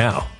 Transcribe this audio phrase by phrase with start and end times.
[0.00, 0.39] now.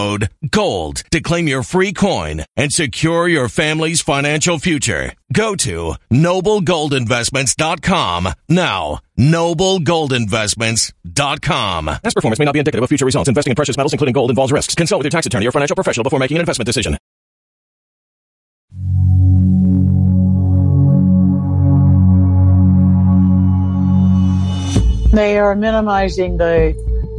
[0.01, 5.13] code GOLD to claim your free coin and secure your family's financial future.
[5.31, 8.99] Go to noblegoldinvestments.com now.
[9.19, 11.85] Noblegoldinvestments.com.
[11.85, 13.29] Past performance may not be indicative of future results.
[13.29, 14.73] Investing in precious metals, including gold, involves risks.
[14.73, 16.97] Consult with your tax attorney or financial professional before making an investment decision.
[25.13, 26.73] They are minimizing the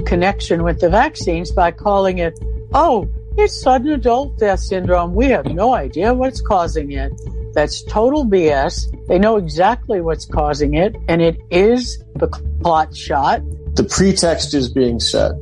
[0.07, 2.39] connection with the vaccines by calling it,
[2.75, 5.15] oh, it's sudden adult death syndrome.
[5.15, 7.13] We have no idea what's causing it.
[7.55, 9.07] That's total BS.
[9.09, 13.43] They know exactly what's causing it, and it is the clot shot.
[13.75, 15.33] The pretext is being set.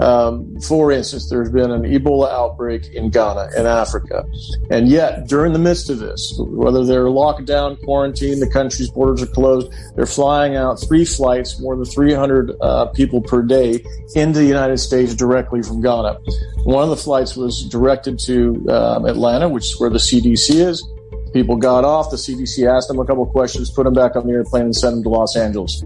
[0.00, 4.24] Um, for instance, there's been an Ebola outbreak in Ghana, in Africa.
[4.70, 9.22] And yet, during the midst of this, whether they're locked down, quarantined, the country's borders
[9.22, 14.38] are closed, they're flying out three flights, more than 300 uh, people per day, into
[14.38, 16.18] the United States directly from Ghana.
[16.64, 20.86] One of the flights was directed to um, Atlanta, which is where the CDC is.
[21.32, 22.10] People got off.
[22.10, 24.96] The CDC asked them a couple questions, put them back on the airplane, and sent
[24.96, 25.82] them to Los Angeles.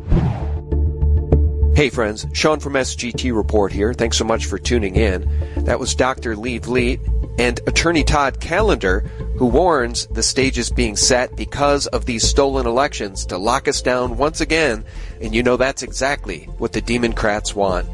[1.74, 3.94] Hey friends, Sean from SGT Report here.
[3.94, 5.26] Thanks so much for tuning in.
[5.64, 6.36] That was Dr.
[6.36, 7.00] Lee Vliet
[7.38, 9.00] and attorney Todd Callender,
[9.38, 13.80] who warns the stage is being set because of these stolen elections to lock us
[13.80, 14.84] down once again,
[15.22, 17.88] and you know that's exactly what the Democrats want.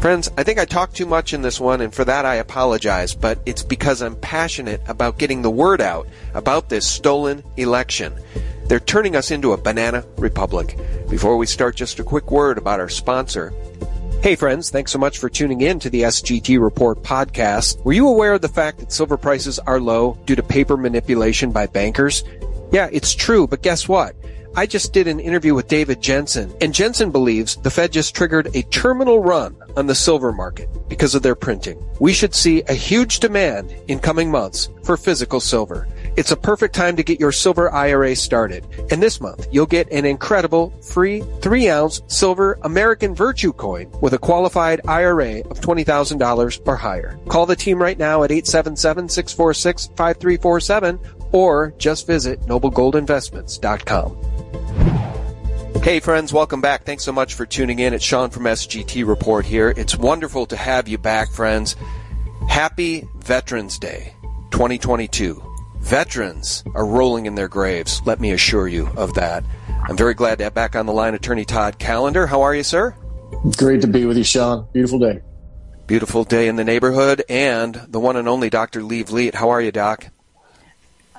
[0.00, 3.14] Friends, I think I talked too much in this one, and for that I apologize,
[3.14, 8.12] but it's because I'm passionate about getting the word out about this stolen election.
[8.70, 10.78] They're turning us into a banana republic.
[11.08, 13.52] Before we start, just a quick word about our sponsor.
[14.22, 17.84] Hey friends, thanks so much for tuning in to the SGT Report podcast.
[17.84, 21.50] Were you aware of the fact that silver prices are low due to paper manipulation
[21.50, 22.22] by bankers?
[22.70, 24.14] Yeah, it's true, but guess what?
[24.56, 28.56] I just did an interview with David Jensen, and Jensen believes the Fed just triggered
[28.56, 31.80] a terminal run on the silver market because of their printing.
[32.00, 35.86] We should see a huge demand in coming months for physical silver.
[36.16, 38.66] It's a perfect time to get your silver IRA started.
[38.90, 44.14] And this month, you'll get an incredible free 3 ounce silver American Virtue coin with
[44.14, 47.16] a qualified IRA of $20,000 or higher.
[47.28, 50.98] Call the team right now at 877-646-5347
[51.32, 54.29] or just visit noblegoldinvestments.com.
[55.82, 56.84] Hey friends, welcome back.
[56.84, 57.94] Thanks so much for tuning in.
[57.94, 59.72] It's Sean from SGT Report here.
[59.76, 61.74] It's wonderful to have you back, friends.
[62.48, 64.14] Happy Veterans Day
[64.50, 65.42] 2022.
[65.78, 68.02] Veterans are rolling in their graves.
[68.04, 69.42] Let me assure you of that.
[69.88, 72.26] I'm very glad to have back on the line attorney Todd Callender.
[72.26, 72.94] How are you, sir?
[73.56, 74.66] Great to be with you, Sean.
[74.72, 75.22] Beautiful day.
[75.86, 78.82] Beautiful day in the neighborhood and the one and only Dr.
[78.82, 79.34] Lee Vliet.
[79.34, 80.06] How are you, Doc?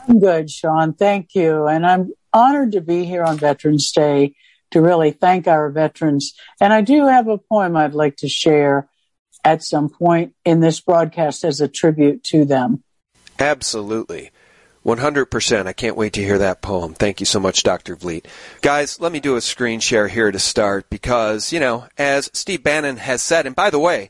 [0.07, 0.93] I'm good, Sean.
[0.93, 1.65] Thank you.
[1.67, 4.33] And I'm honored to be here on Veterans Day
[4.71, 6.33] to really thank our veterans.
[6.59, 8.89] And I do have a poem I'd like to share
[9.43, 12.83] at some point in this broadcast as a tribute to them.
[13.39, 14.31] Absolutely.
[14.85, 15.67] 100%.
[15.67, 16.93] I can't wait to hear that poem.
[16.93, 17.95] Thank you so much, Dr.
[17.95, 18.27] Vliet.
[18.61, 22.63] Guys, let me do a screen share here to start because, you know, as Steve
[22.63, 24.09] Bannon has said, and by the way,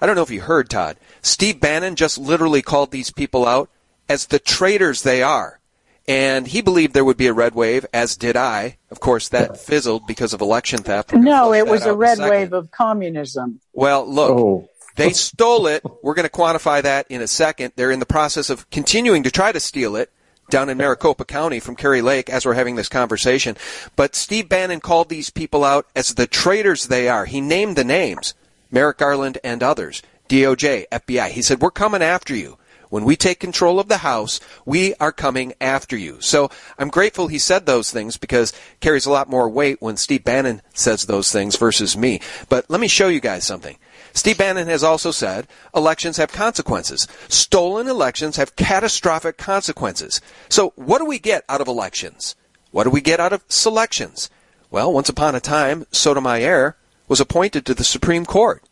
[0.00, 3.70] I don't know if you heard, Todd, Steve Bannon just literally called these people out
[4.08, 5.60] as the traitors they are.
[6.08, 8.78] And he believed there would be a red wave, as did I.
[8.90, 11.12] Of course, that fizzled because of election theft.
[11.12, 13.60] No, it was a red wave of communism.
[13.72, 14.68] Well, look, oh.
[14.96, 15.82] They stole it.
[16.02, 17.72] We're going to quantify that in a second.
[17.76, 20.12] They're in the process of continuing to try to steal it
[20.50, 23.56] down in Maricopa County from Kari Lake as we're having this conversation.
[23.96, 27.24] But Steve Bannon called these people out as the traitors they are.
[27.24, 28.34] He named the names
[28.70, 31.28] Merrick Garland and others, DOJ, FBI.
[31.28, 32.58] He said, We're coming after you.
[32.92, 36.20] When we take control of the House, we are coming after you.
[36.20, 40.24] So I'm grateful he said those things because carries a lot more weight when Steve
[40.24, 42.20] Bannon says those things versus me.
[42.50, 43.78] But let me show you guys something.
[44.12, 47.08] Steve Bannon has also said elections have consequences.
[47.28, 50.20] Stolen elections have catastrophic consequences.
[50.50, 52.36] So what do we get out of elections?
[52.72, 54.28] What do we get out of selections?
[54.70, 56.76] Well, once upon a time, Sotomayor
[57.08, 58.62] was appointed to the Supreme Court.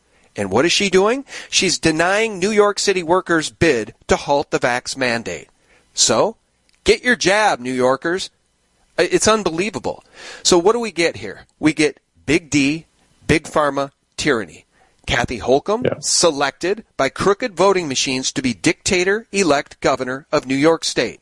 [0.41, 1.27] And what is she doing?
[1.51, 5.51] She's denying New York City workers' bid to halt the vax mandate.
[5.93, 6.37] So,
[6.83, 8.31] get your jab, New Yorkers.
[8.99, 10.03] Uh, it's unbelievable.
[10.43, 11.45] So what do we get here?
[11.59, 12.87] We get big D,
[13.27, 14.65] big pharma, tyranny.
[15.07, 15.99] Kathy Hochul, yeah.
[16.01, 21.21] selected by crooked voting machines to be dictator elect governor of New York State.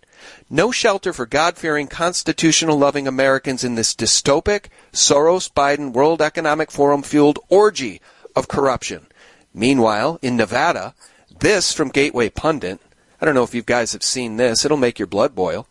[0.48, 6.70] No shelter for God fearing, constitutional loving Americans in this dystopic, Soros Biden World Economic
[6.70, 8.00] Forum fueled orgy
[8.38, 9.06] of corruption.
[9.52, 10.94] Meanwhile, in Nevada,
[11.40, 12.80] this from Gateway Pundit,
[13.20, 15.66] I don't know if you guys have seen this, it'll make your blood boil.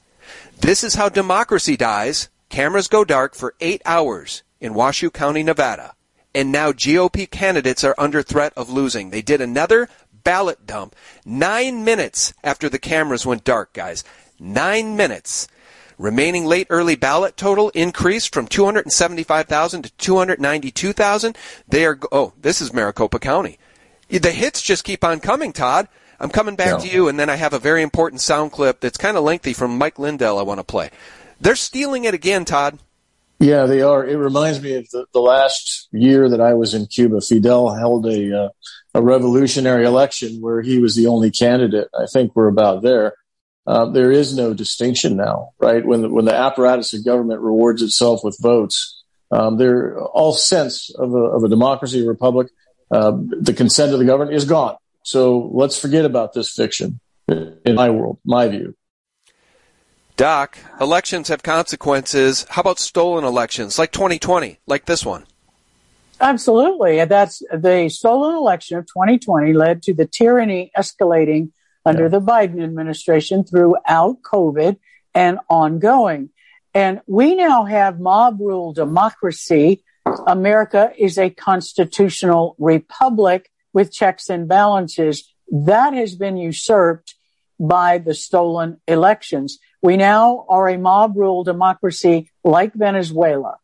[0.59, 2.29] This is how democracy dies.
[2.49, 5.93] Cameras go dark for eight hours in Washoe County, Nevada
[6.37, 9.09] and now GOP candidates are under threat of losing.
[9.09, 9.89] They did another
[10.23, 10.95] ballot dump
[11.25, 14.03] nine minutes after the cameras went dark, guys.
[14.39, 15.47] Nine minutes.
[15.97, 21.35] Remaining late early ballot total increased from 275,000 to 292,000.
[21.67, 23.57] They are, oh, this is Maricopa County.
[24.09, 25.87] The hits just keep on coming, Todd.
[26.19, 26.89] I'm coming back Yeah.
[26.89, 29.53] to you, and then I have a very important sound clip that's kind of lengthy
[29.53, 30.91] from Mike Lindell I want to play.
[31.41, 32.79] They're stealing it again, Todd.
[33.39, 34.05] Yeah, they are.
[34.05, 37.21] It reminds me of the, the last year that I was in Cuba.
[37.21, 38.49] Fidel held a uh,
[38.95, 41.87] a revolutionary election where he was the only candidate.
[41.93, 43.13] I think we're about there.
[43.67, 45.85] Uh, there is no distinction now, right?
[45.85, 50.89] When the, when the apparatus of government rewards itself with votes, um, there all sense
[50.95, 52.47] of a, of a democracy, a republic,
[52.91, 54.77] uh, the consent of the government is gone.
[55.03, 57.01] So let's forget about this fiction.
[57.27, 58.73] In my world, my view.
[60.15, 62.45] Doc, elections have consequences.
[62.49, 65.25] How about stolen elections, like 2020, like this one?
[66.21, 66.99] Absolutely.
[66.99, 71.51] And that's the stolen election of 2020 led to the tyranny escalating
[71.87, 72.09] under Yeah.
[72.09, 74.77] the Biden administration throughout COVID
[75.15, 76.29] and ongoing.
[76.73, 79.83] And we now have mob rule democracy.
[80.27, 85.33] America is a constitutional republic with checks and balances.
[85.49, 87.15] That has been usurped
[87.59, 89.59] by the stolen elections.
[89.81, 93.57] We now are a mob rule democracy like Venezuela.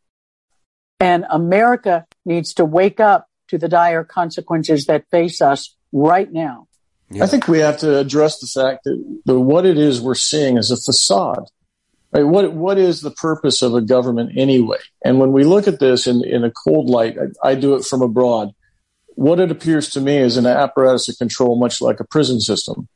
[1.00, 6.68] And America needs to wake up to the dire consequences that face us right now.
[7.22, 10.58] I think we have to address the fact that the, what it is we're seeing
[10.58, 11.46] is a facade.
[12.12, 12.24] Right?
[12.24, 14.78] What what is the purpose of a government anyway?
[15.04, 17.86] And when we look at this in in a cold light, I, I do it
[17.86, 18.54] from abroad.
[19.16, 22.88] What it appears to me is an apparatus of control, much like a prison system.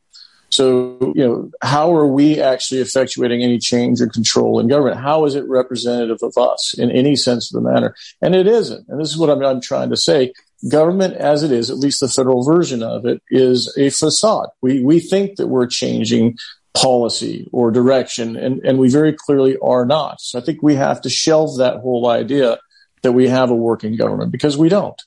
[0.49, 4.99] So, you know, how are we actually effectuating any change or control in government?
[4.99, 7.95] How is it representative of us in any sense of the matter?
[8.21, 8.87] And it isn't.
[8.87, 10.33] And this is what I'm, I'm trying to say.
[10.69, 14.49] Government as it is, at least the federal version of it, is a facade.
[14.61, 16.37] We, we think that we're changing
[16.73, 20.19] policy or direction, and, and we very clearly are not.
[20.21, 22.57] So I think we have to shelve that whole idea
[23.03, 24.99] that we have a working government because we don't.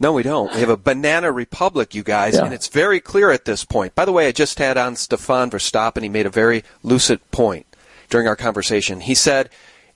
[0.00, 0.52] No, we don't.
[0.52, 2.44] We have a banana republic, you guys, Yeah.
[2.44, 3.94] and it's very clear at this point.
[3.94, 6.02] By the way, I just had on Stefan Verstappen.
[6.02, 7.66] He made a very lucid point
[8.10, 9.00] during our conversation.
[9.00, 9.48] He said,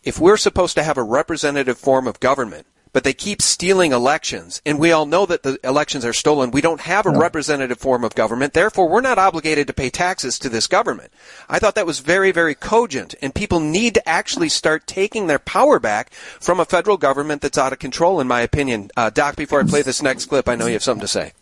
[0.04, 4.62] if we're supposed to have a representative form of government, but they keep stealing elections,
[4.64, 8.02] and we all know that the elections are stolen, we don't have a representative form
[8.04, 11.12] of government, therefore we're not obligated to pay taxes to this government.
[11.46, 15.38] I thought that was very, very cogent, and people need to actually start taking their
[15.38, 18.90] power back from a federal government that's out of control, in my opinion.
[18.96, 21.34] Uh, Doc, before I play this next clip, I know you have something to say.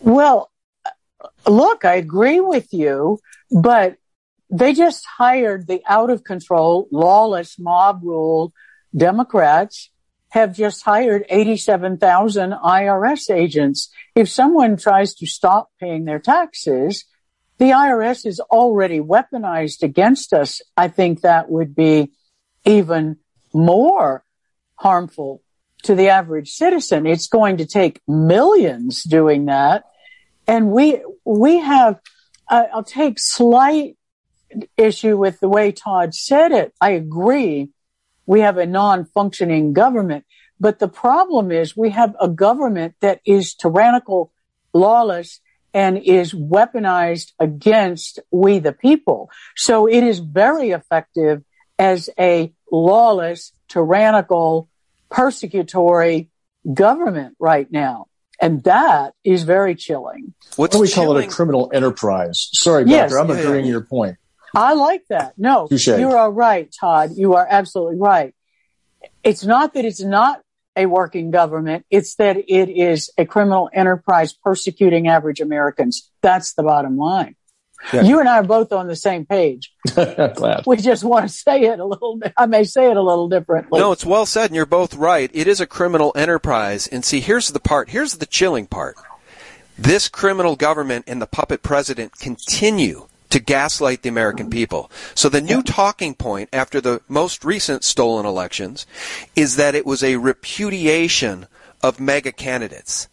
[0.00, 0.50] Well,
[1.46, 3.20] look, I agree with you,
[3.52, 3.96] but
[4.50, 8.52] they just hired the out of control, lawless, mob rule
[8.96, 9.89] Democrats
[10.30, 13.92] have just hired 87,000 IRS agents.
[14.14, 17.04] If someone tries to stop paying their taxes,
[17.58, 20.62] the IRS is already weaponized against us.
[20.76, 22.12] I think that would be
[22.64, 23.16] even
[23.52, 24.24] more
[24.76, 25.42] harmful
[25.82, 27.06] to the average citizen.
[27.06, 29.84] It's going to take millions doing that.
[30.46, 32.00] And we, we have,
[32.48, 33.96] I- I'll take slight
[34.76, 36.72] issue with the way Todd said it.
[36.80, 37.70] I agree.
[38.30, 40.24] We have a non-functioning government,
[40.60, 44.32] but the problem is we have a government that is tyrannical,
[44.72, 45.40] lawless,
[45.74, 49.30] and is weaponized against we the people.
[49.56, 51.42] So it is very effective
[51.76, 54.68] as a lawless, tyrannical,
[55.10, 56.28] persecutory
[56.72, 58.06] government right now.
[58.40, 60.34] And that is very chilling.
[60.54, 62.48] What's Why do we call it a criminal enterprise?
[62.52, 63.10] Sorry, Yes.
[63.10, 63.48] Doctor, I'm Yeah, yeah.
[63.48, 64.18] agreeing your point.
[64.54, 65.34] I like that.
[65.38, 65.88] No, Touche.
[65.88, 67.10] you are right, Todd.
[67.16, 68.34] You are absolutely right.
[69.22, 70.42] It's not that it's not
[70.76, 71.84] a working government.
[71.90, 76.10] It's that it is a criminal enterprise persecuting average Americans.
[76.22, 77.36] That's the bottom line.
[77.92, 78.02] Yeah.
[78.02, 79.72] You and I are both on the same page.
[79.94, 80.64] Glad.
[80.66, 82.32] We just want to say it a little bit.
[82.36, 83.80] I may say it a little differently.
[83.80, 85.30] No, it's well said, and you're both right.
[85.32, 86.86] It is a criminal enterprise.
[86.86, 87.90] And see, here's the part.
[87.90, 88.96] Here's the chilling part.
[89.78, 94.90] This criminal government and the puppet president continue to gaslight the American people.
[95.14, 98.86] So the new talking point after the most recent stolen elections
[99.34, 101.46] is that it was a repudiation
[101.82, 103.08] of MAGA candidates.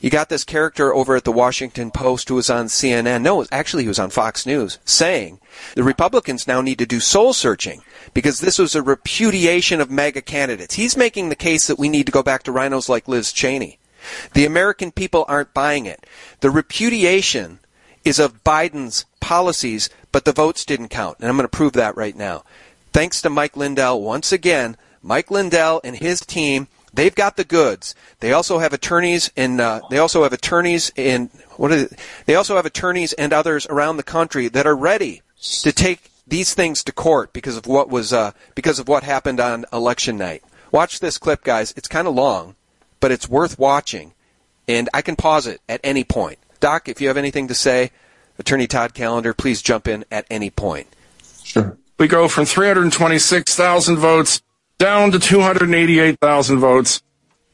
[0.00, 3.22] You got this character over at the Washington Post who was on CNN.
[3.22, 5.40] No, actually, he was on Fox News saying
[5.74, 10.22] the Republicans now need to do soul searching because this was a repudiation of MAGA
[10.22, 10.74] candidates.
[10.74, 13.78] He's making the case that we need to go back to RINOs like Liz Cheney.
[14.34, 16.06] The American people aren't buying it.
[16.40, 17.60] The repudiation
[18.04, 21.18] is of Biden's policies, but the votes didn't count.
[21.18, 22.44] And I'm going to prove that right now.
[22.92, 24.76] Thanks to Mike Lindell once again.
[25.02, 27.94] Mike Lindell and his team, They've got the goods.
[28.20, 29.58] They also have attorneys in.
[29.58, 31.26] Uh, they also have attorneys in.
[31.56, 31.98] What is it?
[32.26, 35.22] They also have attorneys and others around the country that are ready
[35.62, 39.40] to take these things to court because of what was uh, because of what happened
[39.40, 40.44] on election night.
[40.70, 41.74] Watch this clip, guys.
[41.76, 42.54] It's kind of long,
[43.00, 44.12] but it's worth watching,
[44.68, 46.38] and I can pause it at any point.
[46.60, 47.90] Doc, if you have anything to say,
[48.38, 50.88] Attorney Todd Callender, please jump in at any point.
[51.42, 51.76] Sure.
[51.98, 54.42] We go from 326,000 votes
[54.78, 57.02] down to 288,000 votes.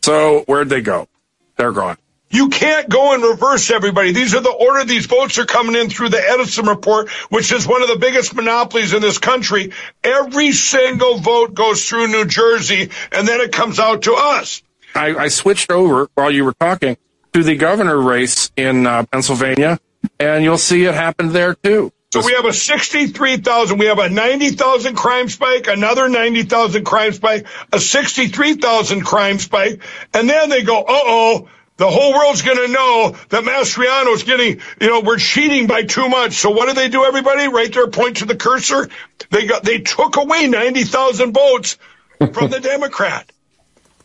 [0.03, 1.09] So where'd they go?
[1.57, 1.99] They're gone.
[2.33, 4.13] You can't go and reverse everybody.
[4.13, 7.67] These are the order these votes are coming in through the Edison report, which is
[7.67, 9.73] one of the biggest monopolies in this country.
[10.05, 14.63] Every single vote goes through New Jersey and then it comes out to us.
[14.95, 16.97] I, I switched over while you were talking
[17.33, 19.81] to the governor race in uh, Pennsylvania,
[20.19, 21.92] and you'll see it happen there too.
[22.12, 27.47] So we have a 63,000, we have a 90,000 crime spike, another 90,000 crime spike,
[27.73, 29.80] a 63,000 crime spike,
[30.12, 34.88] and then they go, uh-oh, the whole world's going to know that Mastriano's getting, you
[34.88, 36.33] know, we're cheating by too much.
[36.33, 37.47] So what do they do, everybody?
[37.47, 38.90] Right there, point to the cursor.
[39.30, 41.78] They got, they took away 90,000 votes
[42.19, 43.30] from the Democrat.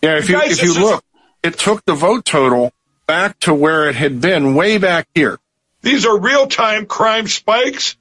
[0.01, 1.03] Yeah, if you, Guys, if you look,
[1.41, 2.71] it took the vote total
[3.07, 5.39] back to where it had been way back here.
[5.85, 7.95] These are real time crime spikes,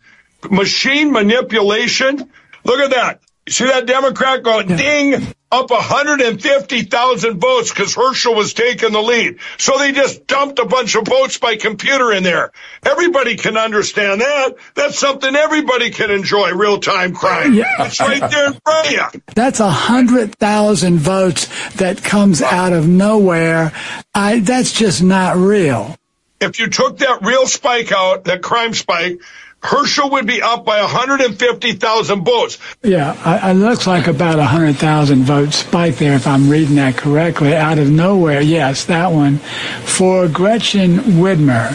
[0.51, 2.31] machine manipulation.
[2.65, 3.21] Look at that.
[3.47, 9.39] You see that Democrat going ding up 150,000 votes because Herschel was taking the lead.
[9.59, 12.53] So they just dumped a bunch of votes by computer in there.
[12.87, 14.55] Everybody can understand that.
[14.75, 17.53] That's something everybody can enjoy, real time crime.
[17.81, 19.23] It's right there in front of you.
[19.35, 23.73] That's a hundred thousand votes that comes out of nowhere.
[24.15, 25.95] I, that's just not real.
[26.41, 29.21] If you took that real spike out, that crime spike,
[29.65, 32.59] Herschel would be up by 150,000 votes.
[32.83, 36.99] Yeah, it looks like about a hundred thousand vote spike there, if I'm reading that
[36.99, 38.43] correctly, out of nowhere.
[38.43, 41.71] Yes, that one for Gretchen Whitmer.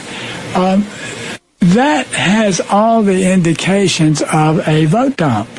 [0.56, 0.86] Um,
[1.74, 5.50] that has all the indications of a vote dump,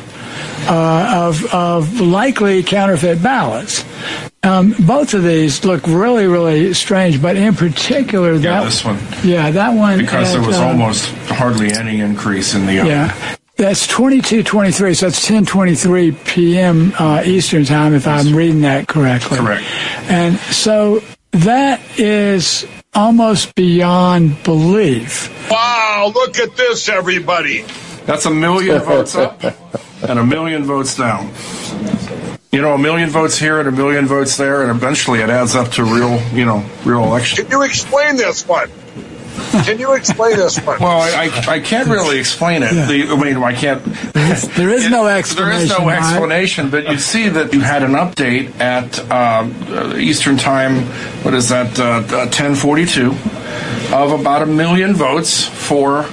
[0.69, 3.83] uh, of of likely counterfeit ballots.
[4.43, 8.97] Um, both of these look really, really strange, but in particular, Yeah, this one.
[9.23, 12.89] yeah, that one Because there was uh, almost hardly any increase in the other.
[12.89, 13.35] yeah.
[13.57, 16.91] That's 22:23, so it's 10:23 p.m.
[16.97, 19.37] Uh, Eastern time, if I'm reading that correctly.
[19.37, 19.63] Correct.
[20.09, 22.65] And so that is
[22.95, 25.29] almost beyond belief.
[25.51, 27.63] Wow, look at this, everybody.
[28.07, 29.43] That's a million votes up
[30.09, 31.29] and a million votes down.
[32.51, 35.55] You know, a million votes here and a million votes there, and eventually it adds
[35.55, 37.45] up to real, you know, real election.
[37.45, 38.69] Can you explain this one?
[39.63, 40.79] Can you explain this one?
[40.79, 42.73] Well, I, I, I can't really explain it.
[42.73, 43.81] The, I mean, I can't.
[44.13, 45.63] There is no explanation.
[45.63, 45.99] is no Mike.
[45.99, 50.81] explanation, but you see that you had an update at um, uh, Eastern Time.
[51.23, 51.79] What is that?
[51.79, 53.11] Uh, Ten forty-two
[53.93, 56.05] of about a million votes for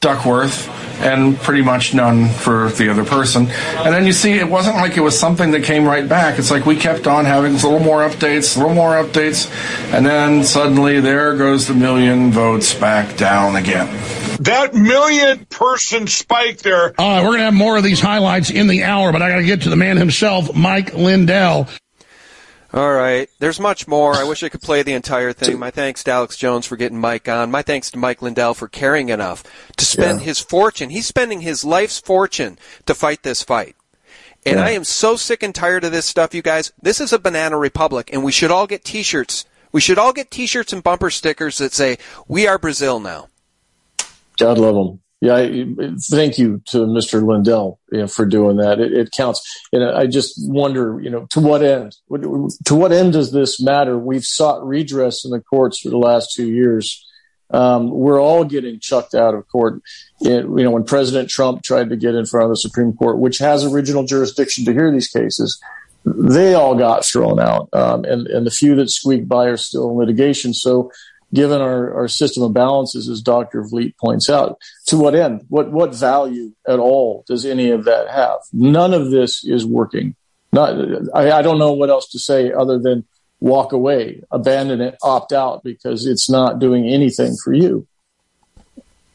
[0.00, 0.68] Duckworth.
[1.00, 3.48] And pretty much none for the other person.
[3.50, 6.38] And then you see, it wasn't like it was something that came right back.
[6.38, 9.50] It's like we kept on having a little more updates, a little more updates,
[9.92, 13.88] and then suddenly there goes the million votes back down again.
[14.40, 16.88] That million person spike there.
[17.00, 19.36] Uh, we're going to have more of these highlights in the hour, but I got
[19.36, 21.68] to get to the man himself, Mike Lindell.
[22.74, 23.28] All right.
[23.38, 24.14] There's much more.
[24.14, 25.58] I wish I could play the entire thing.
[25.58, 27.50] My thanks to Alex Jones for getting Mike on.
[27.50, 29.44] My thanks to Mike Lindell for caring enough
[29.76, 30.24] to spend Yeah.
[30.26, 30.88] his fortune.
[30.88, 33.76] He's spending his life's fortune to fight this fight.
[34.46, 34.64] And Yeah.
[34.64, 36.72] I am so sick and tired of this stuff, you guys.
[36.80, 39.44] This is a banana republic, and we should all get t-shirts.
[39.70, 43.28] We should all get t-shirts and bumper stickers that say, we are Brazil now.
[44.38, 45.01] God love him.
[45.22, 45.66] Yeah, I,
[46.10, 47.24] thank you to Mr.
[47.24, 48.80] Lindell you know, for doing that.
[48.80, 49.40] It, it counts.
[49.72, 51.96] And I just wonder, you know, to what end?
[52.10, 53.96] To what end does this matter?
[53.96, 57.06] We've sought redress in the courts for the last two years.
[57.50, 59.80] Um, we're all getting chucked out of court.
[60.22, 63.18] It, you know, when President Trump tried to get in front of the Supreme Court,
[63.18, 65.62] which has original jurisdiction to hear these cases,
[66.04, 67.68] they all got thrown out.
[67.72, 70.52] Um, and, and the few that squeaked by are still in litigation.
[70.52, 70.90] So
[71.34, 73.62] given our, our system of balances, as Dr.
[73.64, 75.44] Vliet points out, to what end?
[75.48, 78.38] What, what value at all does any of that have?
[78.52, 80.14] None of this is working.
[80.52, 80.76] Not,
[81.14, 83.04] I, I don't know what else to say other than
[83.40, 87.86] walk away, abandon it, opt out because it's not doing anything for you.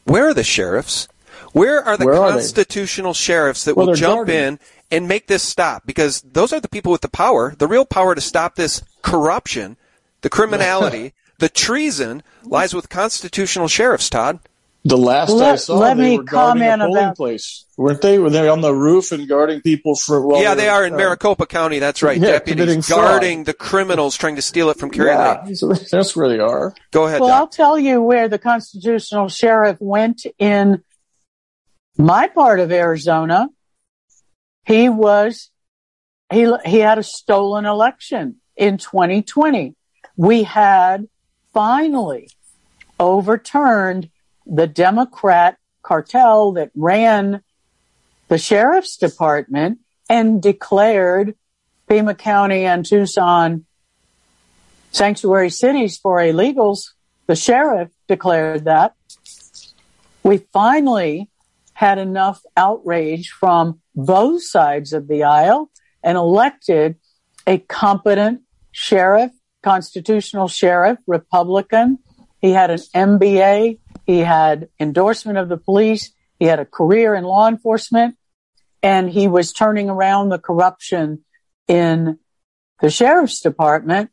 [0.04, 1.08] Where are the sheriffs?
[1.52, 4.36] Where are the Where are constitutional sheriffs that Well, will jump guarding.
[4.36, 4.58] in
[4.90, 5.86] and make this stop?
[5.86, 9.76] Because those are the people with the power, the real power to stop this corruption,
[10.22, 14.40] the criminality, the treason lies with constitutional sheriffs, Todd.
[14.84, 17.64] The last Let- I saw, let they me were guarding a comment polling about- place,
[17.76, 18.18] weren't they?
[18.18, 20.24] Were they on the roof and guarding people for?
[20.24, 21.78] While yeah, they are in uh, Maricopa County.
[21.80, 22.16] That's right.
[22.16, 22.98] yeah, committing Deputies fraud.
[23.00, 25.38] guarding the criminals trying to steal it from Kari Lake.
[25.46, 26.74] Yeah, so that's where they are.
[26.92, 27.38] Go ahead, Well, Doc.
[27.38, 30.82] I'll tell you where the constitutional sheriff went in
[31.98, 33.48] my part of Arizona.
[34.64, 35.50] He was,
[36.32, 39.74] he, he had a stolen election in 2020.
[40.16, 41.08] We had
[41.58, 42.30] finally
[43.00, 44.08] overturned
[44.46, 47.42] the Democrat cartel that ran
[48.28, 51.34] the sheriff's department and declared
[51.88, 53.66] Pima County and Tucson
[54.92, 56.90] sanctuary cities for illegals.
[57.26, 58.94] The sheriff declared that.
[60.22, 61.28] We finally
[61.72, 65.72] had enough outrage from both sides of the aisle
[66.04, 66.94] and elected
[67.48, 71.98] a competent sheriff, constitutional sheriff, Republican.
[72.40, 73.78] He had an MBA.
[74.06, 76.12] He had endorsement of the police.
[76.38, 78.16] He had a career in law enforcement
[78.82, 81.24] and he was turning around the corruption
[81.66, 82.18] in
[82.80, 84.10] the sheriff's department.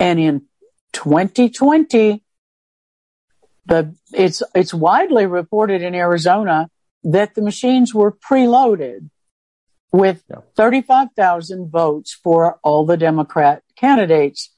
[0.00, 0.42] And in
[0.92, 2.22] 2020,
[3.66, 6.68] the, it's, it's widely reported in Arizona
[7.04, 9.10] that the machines were preloaded
[9.92, 10.24] with
[10.56, 14.50] 35,000 votes for all the Democrat candidates.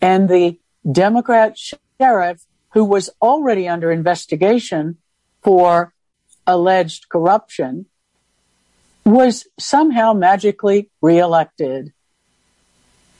[0.00, 0.58] And the
[0.90, 1.58] Democrat
[2.00, 2.42] sheriff,
[2.72, 4.98] who was already under investigation
[5.42, 5.92] for
[6.46, 7.86] alleged corruption,
[9.04, 11.92] was somehow magically reelected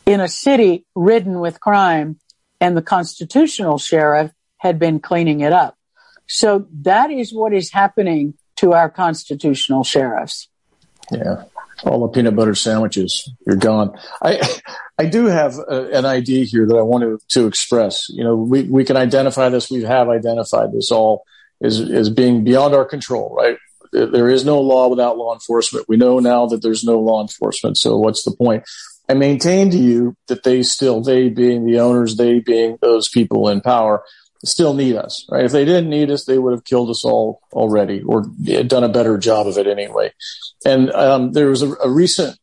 [0.07, 2.19] in a city ridden with crime
[2.61, 5.77] and the constitutional sheriff had been cleaning it up.
[6.27, 10.50] So that is what is happening to our constitutional sheriffs.
[11.11, 11.45] Yeah.
[11.85, 13.99] All the peanut butter sandwiches, you're gone.
[14.23, 14.41] I,
[14.99, 18.09] I do have a, an idea here that I want to, express.
[18.11, 19.71] You know, we, we can identify this.
[19.71, 21.25] We have identified this all
[21.63, 23.57] as, as being beyond our control, right?
[23.93, 25.87] There is no law without law enforcement.
[25.89, 27.79] We know now that there's no law enforcement.
[27.79, 28.65] So what's the point?
[29.09, 33.49] I maintain to you that they still, they being the owners, they being those people
[33.49, 34.05] in power,
[34.45, 35.45] still need us, right?
[35.45, 38.23] If they didn't need us, they would have killed us all already or
[38.67, 40.13] done a better job of it anyway.
[40.65, 42.39] And um, there was a, a recent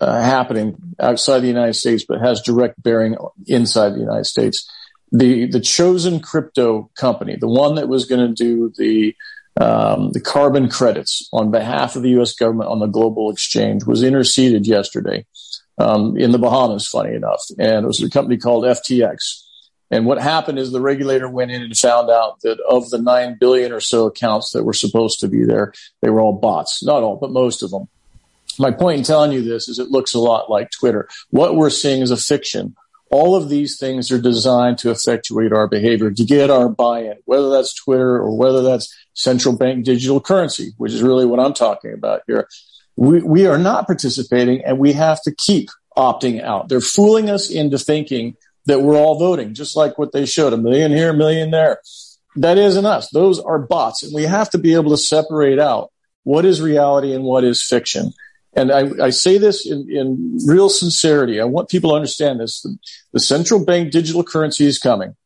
[0.00, 4.68] uh, happening outside the United States, but has direct bearing inside the United States.
[5.10, 9.16] The the chosen crypto company, the one that was going to do the
[9.60, 12.34] um, the carbon credits on behalf of the U.S.
[12.34, 15.24] government on the global exchange, was interceded yesterday
[15.78, 16.86] um, in the Bahamas.
[16.86, 19.44] Funny enough, and it was a company called FTX.
[19.90, 23.38] And what happened is the regulator went in and found out that of the 9
[23.40, 25.72] billion or so accounts that were supposed to be there,
[26.02, 26.82] they were all bots.
[26.82, 27.88] Not all, but most of them.
[28.58, 31.08] My point in telling you this is it looks a lot like Twitter.
[31.30, 32.76] What we're seeing is a fiction.
[33.10, 37.48] All of these things are designed to effectuate our behavior, to get our buy-in, whether
[37.48, 41.94] that's Twitter or whether that's central bank digital currency, which is really what I'm talking
[41.94, 42.48] about here.
[42.96, 46.68] We, we are not participating and we have to keep opting out.
[46.68, 48.36] They're fooling us into thinking
[48.68, 51.80] that we're all voting, just like what they showed a million here, a million there.
[52.36, 53.08] That isn't us.
[53.10, 54.02] Those are bots.
[54.02, 55.90] And we have to be able to separate out
[56.22, 58.12] what is reality and what is fiction.
[58.54, 61.40] And I, I say this in, in real sincerity.
[61.40, 62.60] I want people to understand this.
[62.60, 62.76] The,
[63.14, 65.16] the central bank digital currency is coming.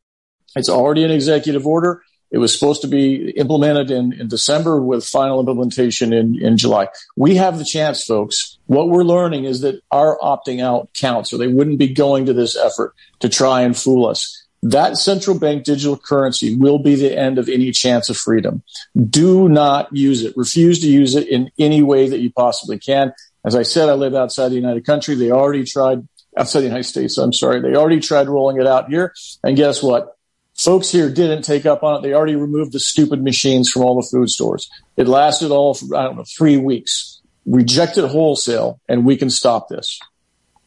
[0.54, 2.02] It's already an executive order.
[2.32, 6.88] It was supposed to be implemented in, in December with final implementation in, in July.
[7.14, 8.58] We have the chance, folks.
[8.66, 12.32] What we're learning is that our opting out counts, or they wouldn't be going to
[12.32, 14.46] this effort to try and fool us.
[14.62, 18.62] That central bank digital currency will be the end of any chance of freedom.
[19.10, 20.36] Do not use it.
[20.36, 23.12] Refuse to use it in any way that you possibly can.
[23.44, 25.16] As I said, I live outside the United Country.
[25.16, 27.18] They already tried outside the United States.
[27.18, 27.60] I'm sorry.
[27.60, 29.12] They already tried rolling it out here.
[29.42, 30.16] And guess what?
[30.62, 32.02] Folks here didn't take up on it.
[32.02, 34.70] They already removed the stupid machines from all the food stores.
[34.96, 37.20] It lasted all for, I don't know, three weeks.
[37.46, 39.98] Reject it wholesale and we can stop this.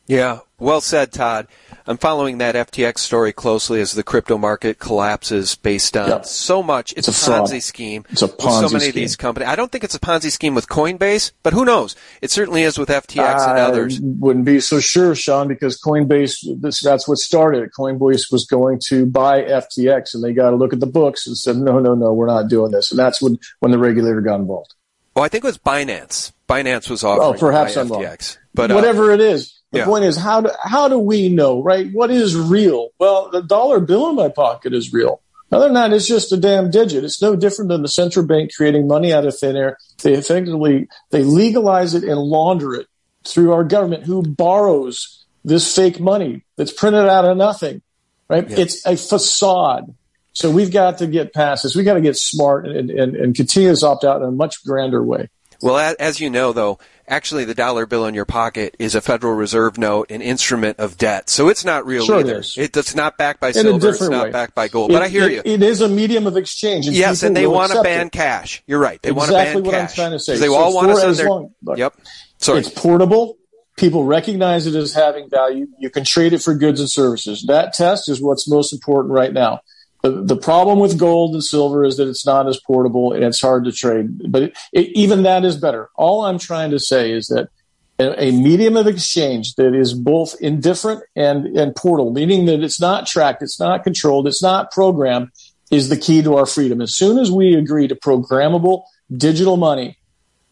[0.07, 1.47] Yeah, well said, Todd.
[1.87, 6.25] I'm following that FTX story closely as the crypto market collapses based on Yep.
[6.25, 6.93] so much.
[6.97, 7.49] It's, It's a a fraud.
[7.49, 8.05] Ponzi scheme.
[8.09, 8.31] It's a Ponzi
[8.63, 8.93] with so many of scheme.
[9.03, 9.49] these companies.
[9.49, 11.95] I don't think it's a Ponzi scheme with Coinbase, but who knows?
[12.23, 13.99] It certainly is with FTX and others.
[14.01, 17.69] wouldn't be so sure, Sean, because Coinbase, this, that's what started it.
[17.77, 21.37] Coinbase was going to buy FTX and they got to look at the books and
[21.37, 22.91] said, no, no, no, we're not doing this.
[22.91, 24.73] And that's when, when the regulator got involved.
[25.15, 26.31] Oh, I think it was Binance.
[26.49, 28.01] Binance was offering Oh, perhaps I'm wrong.
[28.03, 28.37] FTX.
[28.53, 29.51] But uh, whatever it is.
[29.75, 29.85] The yeah.
[29.87, 31.91] point is, how do, how do we know, right?
[31.91, 32.91] What is real?
[32.97, 35.21] Well, the dollar bill in my pocket is real.
[35.51, 37.03] Other than that, it's just a damn digit.
[37.03, 39.77] It's no different than the central bank creating money out of thin air.
[40.01, 42.87] They effectively, they legalize it and launder it
[43.25, 47.81] through our government who borrows this fake money that's printed out of nothing,
[48.29, 48.49] right?
[48.49, 48.59] Yeah.
[48.59, 49.93] It's a facade.
[50.31, 51.75] So we've got to get past this.
[51.75, 54.63] We've got to get smart and, and, and continue this opt out in a much
[54.63, 55.27] grander way.
[55.61, 59.33] Well, as you know, though, actually the dollar bill in your pocket is a Federal
[59.33, 61.29] Reserve note, an instrument of debt.
[61.29, 62.37] So it's not real sure either.
[62.37, 62.57] It is.
[62.57, 63.89] It, it's not backed by in silver.
[63.89, 64.31] It's not way.
[64.31, 64.91] backed by gold.
[64.91, 65.41] It, but I hear it, you.
[65.45, 66.87] It is a medium of exchange.
[66.87, 68.63] And yes, and they want to ban cash.
[68.67, 69.01] You're right.
[69.01, 69.89] They exactly want to ban what cash.
[69.91, 70.37] I'm trying to say.
[70.37, 71.29] They so all want us on their.
[71.29, 71.93] Long, look, yep.
[72.37, 72.59] Sorry.
[72.59, 73.37] It's portable.
[73.77, 75.67] People recognize it as having value.
[75.79, 77.43] You can trade it for goods and services.
[77.47, 79.59] That test is what's most important right now.
[80.05, 83.41] The, the problem with gold and silver is that it's not as portable and it's
[83.41, 84.31] hard to trade.
[84.31, 85.89] But it, it, even that is better.
[85.95, 87.49] All I'm trying to say is that
[87.97, 92.79] a, a medium of exchange that is both indifferent and, and portable, meaning that it's
[92.79, 95.31] not tracked, it's not controlled, it's not programmed,
[95.71, 96.81] is the key to our freedom.
[96.81, 99.97] As soon as we agree to programmable digital money,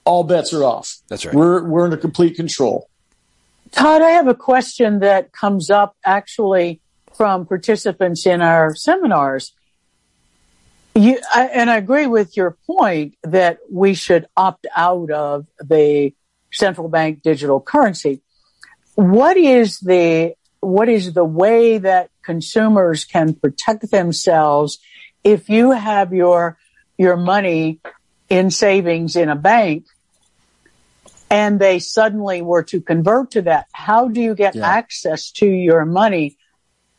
[0.03, 0.97] all bets are off.
[1.09, 1.35] That's right.
[1.35, 2.89] We're, we're under complete control.
[3.71, 6.81] Todd, I have a question that comes up actually
[7.15, 9.53] from participants in our seminars.
[10.95, 16.13] You, I, and I agree with your point that we should opt out of the
[16.51, 18.21] central bank digital currency.
[18.95, 24.77] What is the, what is the way that consumers can protect themselves
[25.23, 26.57] if you have your,
[26.97, 27.79] your money
[28.29, 29.85] in savings in a bank
[31.31, 33.65] and they suddenly were to convert to that?
[33.73, 34.67] How do you get Yeah.
[34.67, 36.37] access to your money?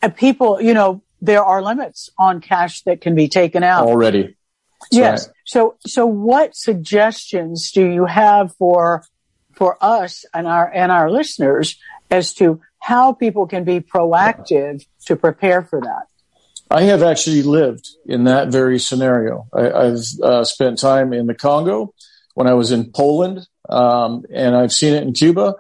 [0.09, 3.87] People, you know, there are limits on cash that can be taken out.
[3.87, 4.37] Already.
[4.81, 5.27] That's yes.
[5.27, 5.35] right.
[5.47, 9.05] So, so what suggestions do you have for,
[9.53, 11.79] for us and our, and our listeners
[12.11, 16.07] as to how people can be proactive to prepare for that?
[16.71, 19.47] I have actually lived in that very scenario.
[19.53, 21.95] I, I've uh, spent time in the Congo
[22.35, 25.55] when I was in Poland, um, and I've seen it in Cuba,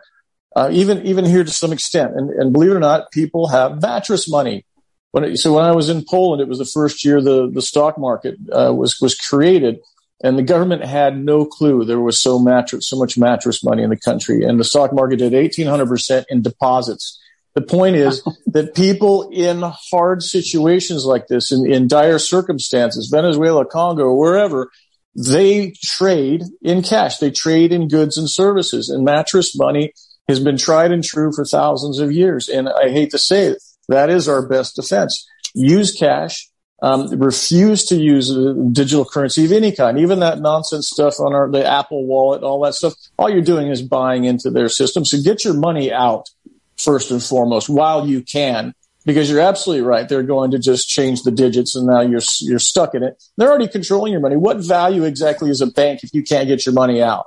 [0.56, 2.14] uh, even even here to some extent.
[2.14, 4.64] And, and believe it or not, people have mattress money.
[5.10, 7.62] When it, so when I was in Poland, it was the first year the the
[7.62, 9.80] stock market uh, was was created,
[10.22, 13.90] and the government had no clue there was so mattress so much mattress money in
[13.90, 17.20] the country, and the stock market did eighteen hundred percent in deposits.
[17.54, 23.64] The point is that people in hard situations like this, in, in dire circumstances, Venezuela,
[23.64, 24.70] Congo, wherever,
[25.14, 27.18] they trade in cash.
[27.18, 28.88] They trade in goods and services.
[28.88, 29.92] And mattress money
[30.28, 32.48] has been tried and true for thousands of years.
[32.48, 35.28] And I hate to say it, that is our best defense.
[35.54, 36.48] Use cash.
[36.82, 41.32] Um, refuse to use uh, digital currency of any kind, even that nonsense stuff on
[41.32, 42.92] our the Apple Wallet, all that stuff.
[43.16, 45.04] All you're doing is buying into their system.
[45.06, 46.28] So get your money out
[46.76, 48.74] first and foremost while you can,
[49.06, 50.06] because you're absolutely right.
[50.06, 53.22] They're going to just change the digits, and now you're you're stuck in it.
[53.38, 54.36] They're already controlling your money.
[54.36, 57.26] What value exactly is a bank if you can't get your money out?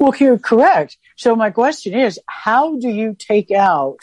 [0.00, 0.96] Well, you're correct.
[1.22, 3.98] So my question is, how do you take out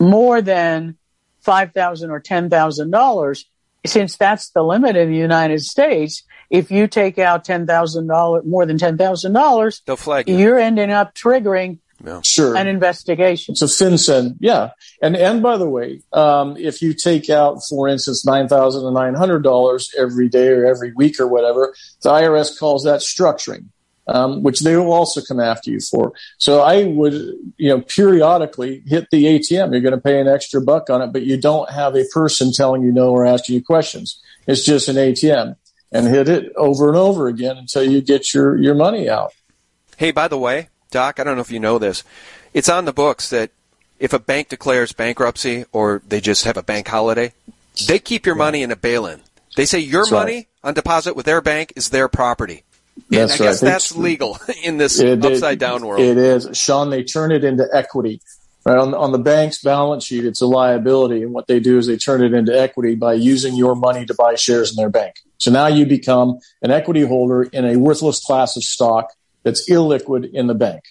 [0.00, 0.96] more than
[1.40, 3.44] five thousand or ten thousand dollars?
[3.86, 8.44] Since that's the limit in the United States, if you take out ten thousand dollars,
[8.44, 10.36] more than ten thousand dollars, They'll flag you.
[10.36, 11.78] you're ending up triggering
[12.24, 12.56] Sure.
[12.56, 13.52] an investigation.
[13.52, 14.70] It's a FinCEN, yeah.
[15.00, 18.94] And and by the way, um, if you take out, for instance, nine thousand and
[18.94, 23.66] nine hundred dollars every day or every week or whatever, the IRS calls that structuring,
[24.06, 26.12] um, which they will also come after you for.
[26.38, 27.14] So I would,
[27.56, 29.72] you know, periodically hit the ATM.
[29.72, 32.52] You're going to pay an extra buck on it, but you don't have a person
[32.52, 34.20] telling you no or asking you questions.
[34.46, 35.56] It's just an ATM,
[35.92, 39.32] and hit it over and over again until you get your your money out.
[39.96, 42.04] Hey, by the way, Doc, I don't know if you know this.
[42.52, 43.50] It's on the books that
[43.98, 47.32] if a bank declares bankruptcy or they just have a bank holiday,
[47.86, 49.20] they keep your money in a bail-in.
[49.56, 50.12] They say your right.
[50.12, 52.64] money on deposit with their bank is their property.
[53.10, 53.68] That's and I guess right.
[53.72, 56.00] that's It's- legal in this it- upside down world.
[56.00, 56.90] It is, Sean.
[56.90, 58.20] They turn it into equity.
[58.66, 61.86] Right on, on the bank's balance sheet, it's a liability, and what they do is
[61.86, 65.16] they turn it into equity by using your money to buy shares in their bank.
[65.36, 69.10] So now you become an equity holder in a worthless class of stock
[69.42, 70.84] that's illiquid in the bank.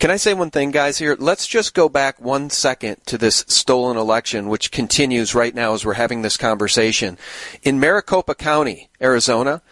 [0.00, 1.16] Can I say one thing, guys, here?
[1.18, 5.84] Let's just go back one second to this stolen election, which continues right now as
[5.84, 7.18] we're having this conversation.
[7.62, 9.62] In Maricopa County, Arizona,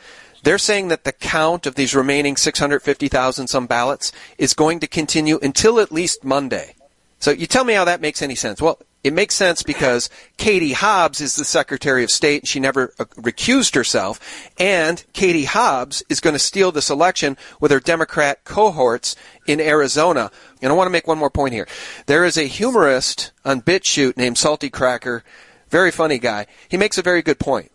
[0.46, 5.40] they're saying that the count of these remaining 650,000 some ballots is going to continue
[5.42, 6.76] until at least Monday.
[7.18, 8.62] So you tell me how that makes any sense.
[8.62, 12.94] Well, it makes sense because Katie Hobbs is the Secretary of State and she never
[12.96, 14.20] uh, recused herself.
[14.56, 19.16] And Katie Hobbs is going to steal this election with her Democrat cohorts
[19.48, 20.30] in Arizona.
[20.62, 21.66] And I want to make one more point here.
[22.06, 25.24] There is a humorist on BitChute named Salty Cracker,
[25.70, 26.46] very funny guy.
[26.68, 27.72] He makes a very good point.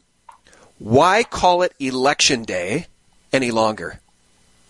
[0.82, 2.88] Why call it election day
[3.32, 4.00] any longer?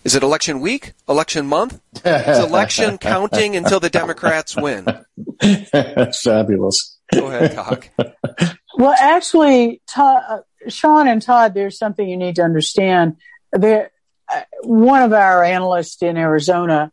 [0.03, 0.91] Is it election week?
[1.07, 1.79] Election month?
[2.03, 4.85] Is election counting until the Democrats win?
[6.21, 6.97] Fabulous.
[7.13, 7.89] Go ahead, Doc.
[8.75, 13.15] well, actually, Todd, uh, Sean and Todd, there's something you need to understand.
[13.53, 13.91] There,
[14.27, 16.91] uh, one of our analysts in Arizona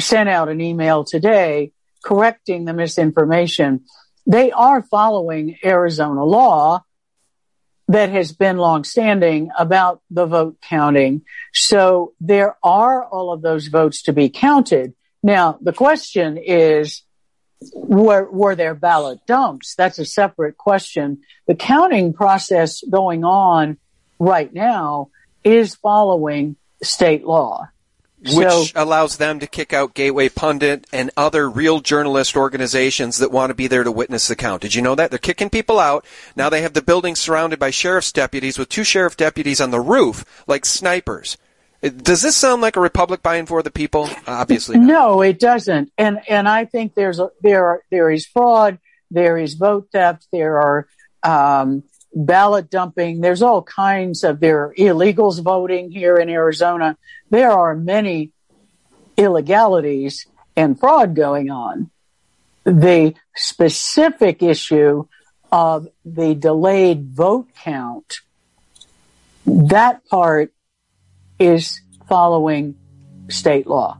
[0.00, 3.84] sent out an email today correcting the misinformation.
[4.26, 6.82] They are following Arizona law
[7.88, 11.22] that has been longstanding about the vote counting.
[11.54, 14.94] So there are all of those votes to be counted.
[15.22, 17.02] Now, the question is,
[17.74, 19.74] were, were there ballot dumps?
[19.74, 21.22] That's a separate question.
[21.46, 23.78] The counting process going on
[24.18, 25.10] right now
[25.42, 27.68] is following state law.
[28.20, 33.30] Which so, allows them to kick out Gateway Pundit and other real journalist organizations that
[33.30, 34.62] want to be there to witness the count.
[34.62, 35.10] Did you know that?
[35.10, 36.04] They're kicking people out.
[36.34, 39.80] Now they have the building surrounded by sheriff's deputies with two sheriff deputies on the
[39.80, 41.38] roof like snipers.
[41.80, 44.08] Does this sound like a republic buying for the people?
[44.26, 44.86] Obviously, not.
[44.86, 45.92] no, it doesn't.
[45.96, 48.80] And and I think there's a, there are, there is fraud,
[49.12, 50.88] there is vote theft, there are
[51.22, 51.84] um,
[52.18, 53.20] ballot dumping.
[53.20, 56.96] There's all kinds of there are illegals voting here in Arizona.
[57.30, 58.32] There are many
[59.16, 60.26] illegalities
[60.56, 61.90] and fraud going on.
[62.64, 65.06] The specific issue
[65.50, 68.18] of the delayed vote count,
[69.46, 70.52] that part
[71.38, 72.74] is following
[73.28, 73.98] state law.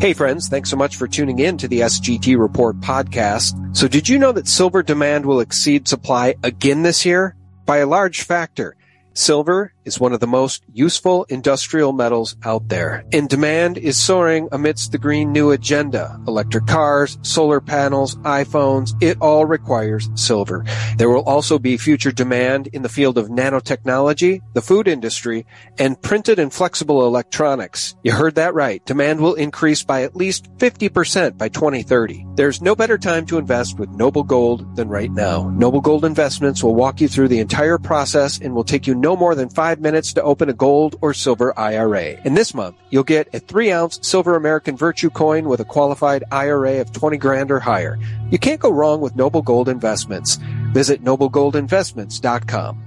[0.00, 3.76] Hey friends, thanks so much for tuning in to the SGT Report podcast.
[3.76, 7.36] So did you know that silver demand will exceed supply again this year?
[7.66, 8.76] By a large factor.
[9.12, 14.48] Silver is one of the most useful industrial metals out there, and demand is soaring
[14.52, 16.16] amidst the Green New Agenda.
[16.28, 20.64] Electric cars, solar panels, iPhones, it all requires silver.
[20.96, 25.44] There will also be future demand in the field of nanotechnology, the food industry,
[25.76, 27.96] and printed and flexible electronics.
[28.04, 28.84] You heard that right.
[28.86, 32.26] Demand will increase by at least 50% by 2030.
[32.36, 35.50] There's no better time to invest with Noble Gold than right now.
[35.50, 39.16] Noble Gold Investments will walk you through the entire process and will take you no
[39.16, 42.16] more than five minutes to open a gold or silver IRA.
[42.24, 46.24] And this month, you'll get a three ounce silver American Virtue coin with a qualified
[46.30, 47.98] IRA of 20 grand or higher.
[48.30, 50.38] You can't go wrong with Noble Gold Investments.
[50.72, 52.82] Visit noblegoldinvestments.com.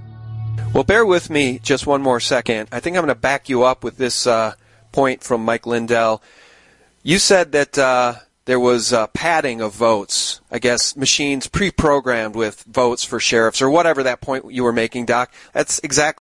[0.72, 2.68] Well, bear with me just one more second.
[2.72, 4.54] I think I'm going to back you up with this uh,
[4.90, 6.22] point from Mike Lindell.
[7.02, 8.14] You said that uh,
[8.46, 10.40] there was uh, padding of votes.
[10.50, 15.06] I guess machines pre-programmed with votes for sheriffs or whatever that point you were making,
[15.06, 15.32] Doc.
[15.52, 16.23] That's exactly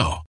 [0.01, 0.30] now.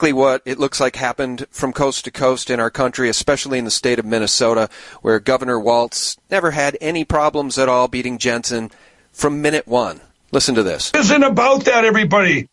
[0.00, 3.70] What it looks like happened from coast to coast in our country, especially in the
[3.70, 4.70] state of Minnesota,
[5.02, 8.70] where Governor Walz never had any problems at all beating Jensen
[9.12, 10.00] from minute one.
[10.30, 10.92] Listen to this.
[10.94, 12.48] It isn't about that, everybody.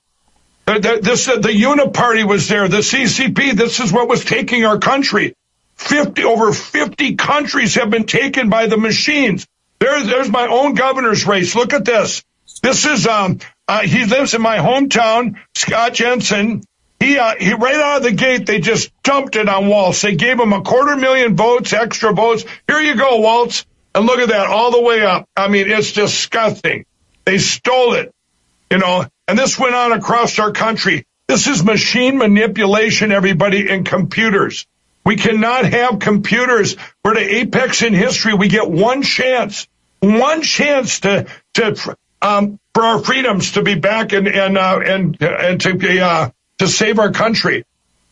[0.65, 3.53] The, the, this, uh, the Uniparty was there, the CCP.
[3.53, 5.35] This is what was taking our country.
[5.75, 9.45] 50, over 50 countries have been taken by the machines.
[9.79, 11.55] There, there's my own governor's race.
[11.55, 12.23] Look at this.
[12.63, 16.63] This is, um, uh, he lives in my hometown, Scott Jensen.
[17.05, 20.01] He, uh, he, right out of the gate, they just dumped it on Walz.
[20.01, 22.45] They gave him a quarter million votes, extra votes.
[22.67, 23.63] Here you go, Walz.
[23.93, 25.29] And look at that, all the way up.
[25.37, 26.85] I mean, it's disgusting.
[27.23, 28.11] They stole it,
[28.71, 31.05] you know, and this went on across our country.
[31.27, 34.65] This is machine manipulation, everybody, in computers.
[35.05, 36.75] We cannot have computers.
[37.03, 38.33] We're the apex in history.
[38.33, 39.67] We get one chance,
[39.99, 45.21] one chance to, to, um, for our freedoms to be back and, and, uh, and,
[45.21, 47.65] and to be, uh, to save our country.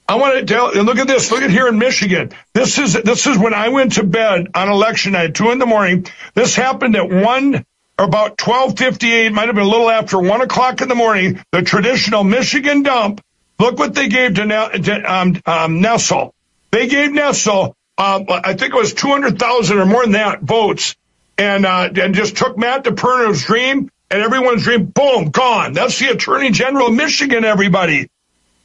[0.07, 2.31] I want to tell, look at this, look at here in Michigan.
[2.53, 5.65] This is, this is when I went to bed on election night, two in the
[5.65, 6.07] morning.
[6.33, 7.65] This happened at one,
[7.97, 11.61] or about 1258, might have been a little after one o'clock in the morning, the
[11.61, 13.21] traditional Michigan dump.
[13.59, 16.33] Look what they gave to, to um, um, Nessel.
[16.71, 20.95] They gave Nessel, um, I think it was 200,000 or more than that votes
[21.37, 25.73] and, uh, and just took Matt DePerno's dream and everyone's dream, boom, gone.
[25.73, 28.09] That's the attorney general of Michigan, everybody.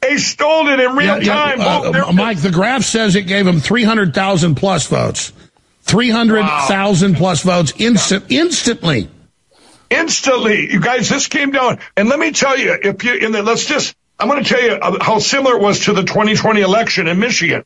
[0.01, 1.59] They stole it in real yeah, time.
[1.59, 5.33] Yeah, uh, Mike, the graph says it gave them 300,000 plus votes.
[5.83, 7.17] 300,000 wow.
[7.17, 9.09] plus votes instant, instantly.
[9.89, 10.71] Instantly.
[10.71, 11.79] You guys, this came down.
[11.97, 14.61] And let me tell you, if you, in the, let's just, I'm going to tell
[14.61, 17.63] you how similar it was to the 2020 election in Michigan.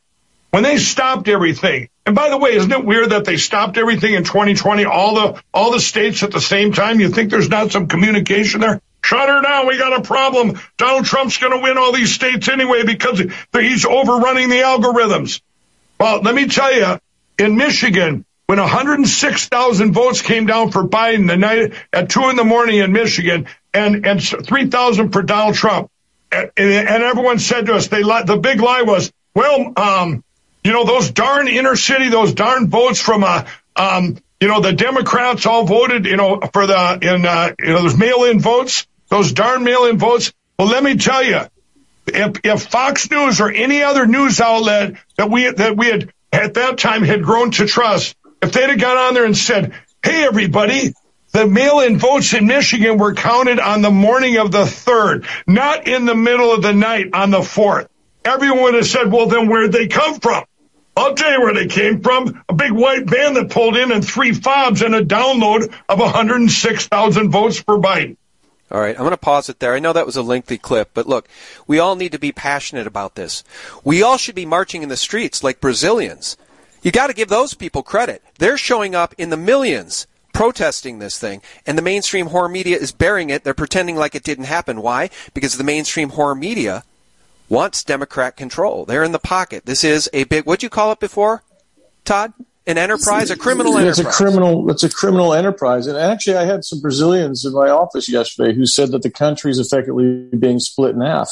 [0.52, 1.90] When they stopped everything.
[2.06, 5.44] And by the way, isn't it weird that they stopped everything in 2020, all the,
[5.54, 7.00] all the states at the same time?
[7.00, 8.82] You think there's not some communication there?
[9.04, 9.68] Shut her down.
[9.68, 10.60] We got a problem.
[10.78, 15.42] Donald Trump's going to win all these states anyway because he's overrunning the algorithms.
[16.00, 17.00] Well, let me tell you,
[17.38, 22.46] in Michigan, when 106,000 votes came down for Biden the night at two in the
[22.46, 25.92] morning in Michigan and, and 3,000 for Donald Trump.
[26.32, 30.24] And, and, everyone said to us, they the big lie was, well, um,
[30.64, 33.44] you know, those darn inner city, those darn votes from, uh,
[33.76, 37.82] um, you know, the Democrats all voted, you know, for the, in, uh, you know,
[37.82, 40.34] those mail-in votes those darn mail-in votes.
[40.58, 41.42] Well, let me tell you,
[42.08, 46.56] if, if Fox News or any other news outlet that we that we had at
[46.56, 50.24] that time had grown to trust, if they'd have got on there and said, "Hey,
[50.24, 50.94] everybody."
[51.32, 56.06] The mail-in votes in Michigan were counted on the morning of the third, not in
[56.06, 57.88] the middle of the night on the fourth.
[58.24, 60.44] Everyone would have said, well, then where'd they come from?
[60.96, 62.44] I'll tell you where they came from.
[62.48, 67.32] A big white van that pulled in and three fobs and a download of 106,000
[67.32, 68.16] votes for Biden.
[68.74, 69.76] All right, I'm going to pause it there.
[69.76, 71.28] I know that was a lengthy clip, but look,
[71.68, 73.44] we all need to be passionate about this.
[73.84, 76.38] We all should be marching in the streets like Brazilians.
[76.82, 78.24] You got to give those people credit.
[78.40, 82.92] They're showing up in the millions protesting this thing, and the mainstream horror media is
[82.92, 83.44] bearing it.
[83.44, 84.82] They're pretending like it didn't happen.
[84.82, 85.12] Why?
[85.36, 86.84] Because the mainstream horror media
[87.50, 88.86] wants Democrat control.
[88.86, 89.68] They're in the pocket.
[89.68, 91.44] This is a big, what'd you call it before,
[92.04, 92.34] Todd?
[92.66, 94.00] An enterprise, a criminal enterprise.
[94.00, 94.70] It's a criminal.
[94.70, 95.88] It's a criminal enterprise.
[95.88, 99.52] And actually, I had some Brazilians in my office yesterday who said that the country
[99.52, 101.32] is effectively being split in half.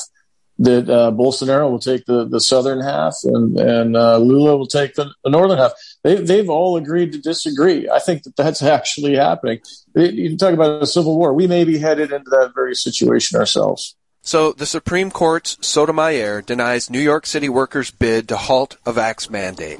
[0.60, 4.94] That uh, Bolsonaro will take the, the southern half, and and uh, Lula will take
[4.96, 5.72] the, the northern half.
[6.04, 7.90] They they've all agreed to disagree.
[7.90, 9.60] I think that that's actually happening.
[9.96, 11.34] You talk about a civil war.
[11.34, 13.96] We may be headed into that very situation ourselves.
[14.24, 19.32] So the Supreme Court's Sotomayor denies New York City workers' bid to halt a vax
[19.32, 19.80] mandate.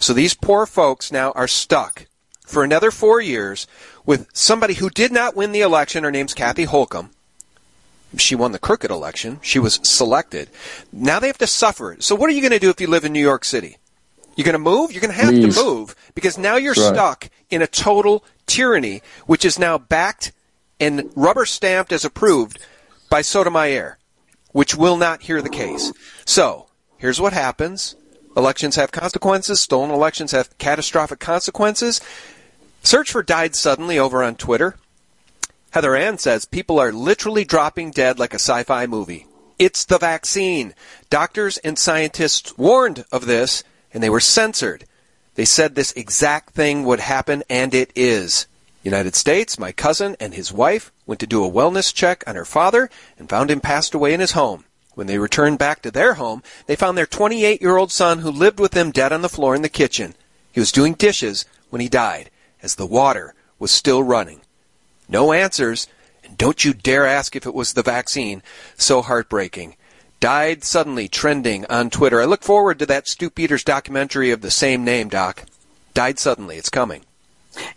[0.00, 2.06] So these poor folks now are stuck
[2.46, 3.66] for another four years
[4.04, 6.02] with somebody who did not win the election.
[6.04, 7.10] Her name's Kathy Hochul.
[8.16, 9.38] She won the crooked election.
[9.42, 10.48] She was selected.
[10.90, 11.96] Now they have to suffer.
[12.00, 13.76] So what are you going to do if you live in New York City?
[14.34, 14.90] You're going to move?
[14.90, 15.54] You're going to have Leave.
[15.54, 16.94] to move because now you're right.
[16.94, 20.32] stuck in a total tyranny, which is now backed
[20.80, 22.58] and rubber stamped as approved
[23.10, 23.98] by Sotomayor,
[24.52, 25.92] which will not hear the case.
[26.24, 27.96] So here's what happens.
[28.36, 29.60] Elections have consequences.
[29.60, 32.00] Stolen elections have catastrophic consequences.
[32.82, 34.76] Search for died suddenly over on Twitter.
[35.70, 39.26] Heather Ann says people are literally dropping dead like a sci fi movie.
[39.58, 40.74] It's the vaccine.
[41.10, 43.62] Doctors and scientists warned of this,
[43.92, 44.84] and they were censored.
[45.34, 48.46] They said this exact thing would happen, and it is.
[48.82, 52.46] United States, my cousin and his wife went to do a wellness check on her
[52.46, 54.64] father and found him passed away in his home.
[55.00, 58.30] When they returned back to their home, they found their 28 year old son who
[58.30, 60.14] lived with them dead on the floor in the kitchen.
[60.52, 62.28] He was doing dishes when he died,
[62.62, 64.42] as the water was still running.
[65.08, 65.86] No answers,
[66.22, 68.42] and don't you dare ask if it was the vaccine.
[68.76, 69.74] So heartbreaking.
[70.20, 72.20] Died suddenly, trending on Twitter.
[72.20, 75.46] I look forward to that Stew Peters documentary of the same name, Doc.
[75.94, 76.58] Died suddenly.
[76.58, 77.06] It's coming.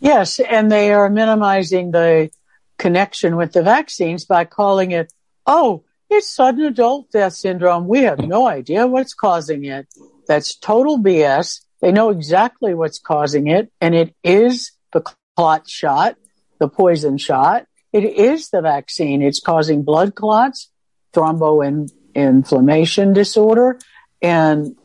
[0.02, 2.32] Yes, and they are minimizing the
[2.78, 5.14] connection with the vaccines by calling it,
[5.48, 7.88] oh, it's sudden adult death syndrome.
[7.88, 9.88] We have no idea what's causing it.
[10.28, 11.62] That's total BS.
[11.82, 15.04] They know exactly what's causing it, and it is the
[15.36, 16.16] clot shot,
[16.60, 17.66] the poison shot.
[17.92, 19.22] It is the vaccine.
[19.22, 20.70] It's causing blood clots,
[21.14, 23.80] thromboinflammation disorder,
[24.22, 24.76] and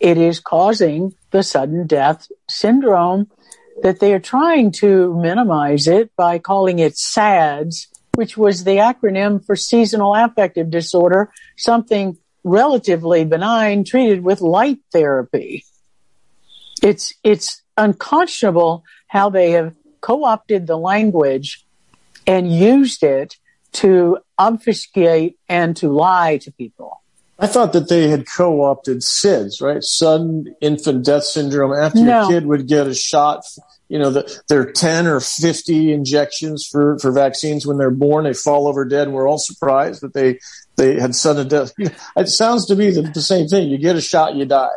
[0.00, 3.30] it is causing the sudden death syndrome
[3.82, 9.46] that they are trying to minimize it by calling it SADS, which was the acronym
[9.46, 15.64] for seasonal affective disorder, something relatively benign treated with light therapy.
[16.82, 21.64] It's, it's unconscionable how they have co-opted the language
[22.26, 23.36] and used it
[23.74, 27.00] to obfuscate and to lie to people.
[27.38, 29.80] I thought that they had co-opted SIDS, right?
[29.80, 31.72] Sudden infant death syndrome.
[31.72, 32.22] After No.
[32.22, 33.44] your kid would get a shot,
[33.88, 38.24] you know, the, there are 10 or 50 injections for, for vaccines when they're born.
[38.24, 40.38] They fall over dead and we're all surprised that they,
[40.76, 41.72] they had sudden death.
[42.16, 43.68] It sounds to me the, the same thing.
[43.68, 44.68] You get a shot, you die.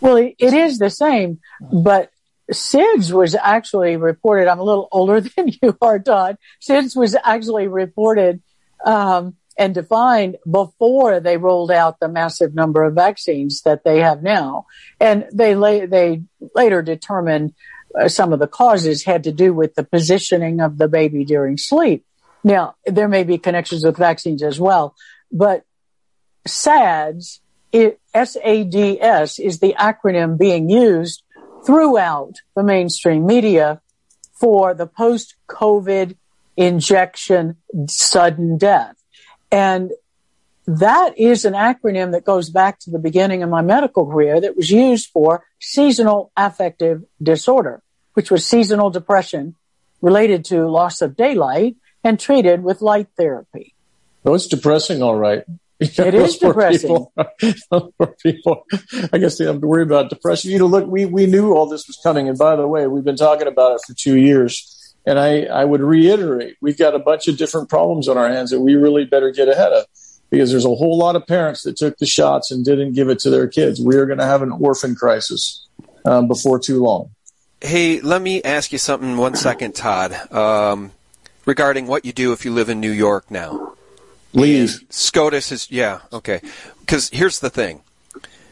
[0.00, 2.10] Well, it is the same, but
[2.52, 4.48] SIDS was actually reported.
[4.48, 6.36] I'm a little older than you are, Todd.
[6.60, 8.42] SIDS was actually reported
[8.84, 14.22] um, and defined before they rolled out the massive number of vaccines that they have
[14.22, 14.66] now,
[15.00, 15.54] and they
[15.86, 16.22] they
[16.54, 17.54] later determined
[17.98, 21.56] uh, some of the causes had to do with the positioning of the baby during
[21.56, 22.04] sleep.
[22.42, 24.94] Now there may be connections with vaccines as well,
[25.30, 25.64] but
[26.46, 27.40] SADS,
[27.72, 31.22] S-A-D-S is the acronym being used
[31.64, 33.80] throughout the mainstream media
[34.34, 36.16] for the post-COVID
[36.56, 38.94] injection sudden death.
[39.54, 39.92] And
[40.66, 44.56] that is an acronym that goes back to the beginning of my medical career that
[44.56, 47.80] was used for seasonal affective disorder,
[48.14, 49.54] which was seasonal depression
[50.00, 53.74] related to loss of daylight and treated with light therapy.
[54.24, 55.44] Oh, it's depressing, all right.
[55.78, 57.06] It is depressing.
[57.38, 57.94] people.
[58.20, 58.64] People.
[59.12, 60.50] I guess they have to worry about depression.
[60.50, 62.28] You know, look, we, we knew all this was coming.
[62.28, 64.73] And by the way, we've been talking about it for two years.
[65.06, 68.50] And I, I would reiterate, we've got a bunch of different problems on our hands
[68.50, 69.84] that we really better get ahead of
[70.30, 73.18] because there's a whole lot of parents that took the shots and didn't give it
[73.20, 73.80] to their kids.
[73.80, 75.66] We are going to have an orphan crisis
[76.04, 77.10] um, before too long.
[77.60, 80.92] Hey, let me ask you something one second, Todd, um,
[81.46, 83.74] regarding what you do if you live in New York now.
[84.32, 84.80] Leave.
[84.90, 86.40] SCOTUS is, yeah, okay.
[86.80, 87.82] Because here's the thing.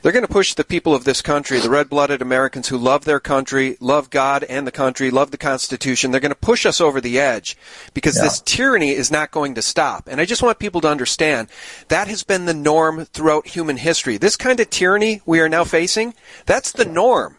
[0.03, 3.05] They're going to push the people of this country, the red blooded Americans who love
[3.05, 6.11] their country, love God and the country, love the Constitution.
[6.11, 7.57] They're going to push us over the edge
[7.95, 8.23] because Yeah.
[8.23, 10.09] this tyranny is not going to stop.
[10.09, 11.49] And I just want people to understand
[11.87, 14.17] that has been the norm throughout human history.
[14.17, 16.15] This kind of tyranny we are now facing,
[16.47, 17.37] that's the norm.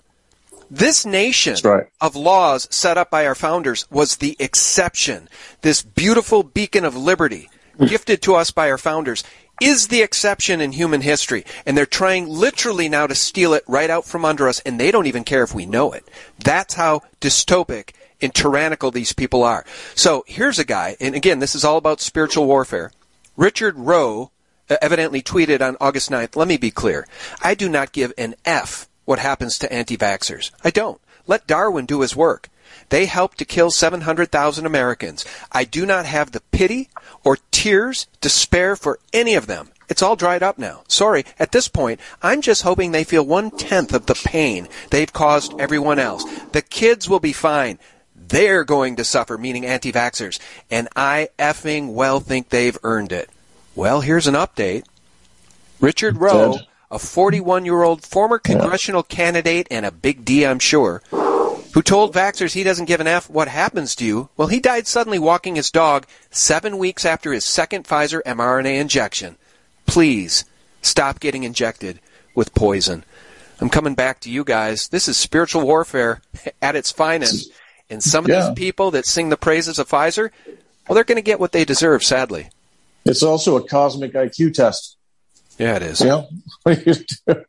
[0.71, 1.87] This nation right.
[1.99, 5.27] of laws set up by our founders was the exception.
[5.61, 7.85] This beautiful beacon of liberty hmm.
[7.85, 9.23] gifted to us by our founders
[9.65, 11.45] is the exception in human history.
[11.65, 14.91] And they're trying literally now to steal it right out from under us, and they
[14.91, 16.07] don't even care if we know it.
[16.39, 17.91] That's how dystopic
[18.21, 19.65] and tyrannical these people are.
[19.95, 22.91] So here's a guy, and again, this is all about spiritual warfare.
[23.35, 24.31] Richard Rowe
[24.69, 27.07] uh, evidently tweeted on August 9th, let me be clear.
[27.41, 30.51] I do not give an F what happens to anti-vaxxers.
[30.63, 31.01] I don't.
[31.27, 32.49] Let Darwin do his work.
[32.93, 35.25] They helped to kill 700,000 Americans.
[35.51, 36.89] I do not have the pity
[37.23, 39.71] or tears to spare for any of them.
[39.89, 40.83] It's all dried up now.
[40.87, 45.11] Sorry, at this point, I'm just hoping they feel one tenth of the pain they've
[45.11, 46.23] caused everyone else.
[46.51, 47.79] The kids will be fine.
[48.15, 50.37] They're going to suffer, meaning anti vaxxers.
[50.69, 53.27] And I effing well think they've earned it.
[53.73, 54.85] Well, here's an update.
[55.81, 56.59] Richard Rowe,
[56.91, 61.01] a 41 year old former congressional candidate and a big D, I'm sure,
[61.73, 64.29] who told vaxxers he doesn't give an F what happens to you.
[64.37, 69.37] Well, he died suddenly walking his dog seven weeks after his second Pfizer mRNA injection.
[69.85, 70.45] Please
[70.81, 71.99] stop getting injected
[72.35, 73.03] with poison.
[73.59, 74.89] I'm coming back to you guys.
[74.89, 76.21] This is spiritual warfare
[76.61, 77.51] at its finest.
[77.89, 78.47] And some of yeah.
[78.47, 80.29] these people that sing the praises of Pfizer,
[80.87, 82.49] well, they're going to get what they deserve, sadly.
[83.05, 84.97] It's also a cosmic IQ test.
[85.57, 86.01] Yeah, it is.
[86.01, 86.23] Yeah.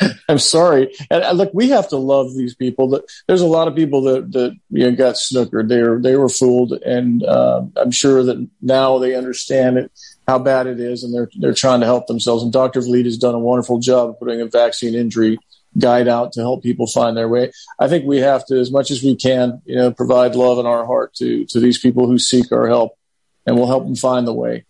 [0.28, 0.94] I'm sorry.
[1.10, 3.00] And look, we have to love these people.
[3.26, 5.68] There's a lot of people that that you know, got snookered.
[5.68, 9.92] They were they were fooled, and uh, I'm sure that now they understand it,
[10.26, 12.42] how bad it is, and they're they're trying to help themselves.
[12.42, 12.80] And Dr.
[12.80, 15.38] Vliet has done a wonderful job of putting a vaccine injury
[15.78, 17.50] guide out to help people find their way.
[17.78, 20.66] I think we have to, as much as we can, you know, provide love in
[20.66, 22.96] our heart to to these people who seek our help,
[23.46, 24.64] and we'll help them find the way.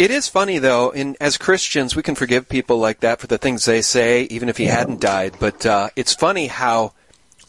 [0.00, 3.36] It is funny though, in as Christians, we can forgive people like that for the
[3.36, 4.76] things they say, even if he yeah.
[4.76, 5.34] hadn't died.
[5.38, 6.94] But uh, it's funny how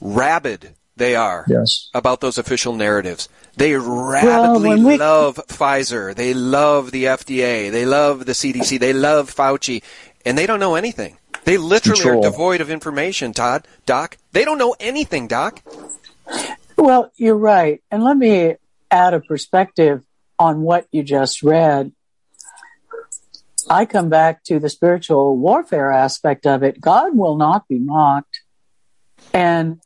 [0.02, 1.90] rabid they are yes.
[1.94, 3.30] about those official narratives.
[3.56, 4.98] They rabidly well, we...
[4.98, 6.14] love Pfizer.
[6.14, 7.72] They love the FDA.
[7.72, 8.82] They love the CDC.
[8.82, 9.82] They love Fauci,
[10.26, 11.18] and they don't know anything.
[11.46, 12.20] They literally Control.
[12.20, 13.32] are devoid of information.
[13.32, 15.30] Todd, Doc, they don't know anything.
[15.30, 15.64] Doc.
[16.78, 18.56] Well, you're right, and let me
[18.92, 20.04] add a perspective
[20.38, 21.94] on what you just read
[23.70, 26.80] I come back to the spiritual warfare aspect of it.
[26.80, 28.42] God will not be mocked.
[29.34, 29.82] And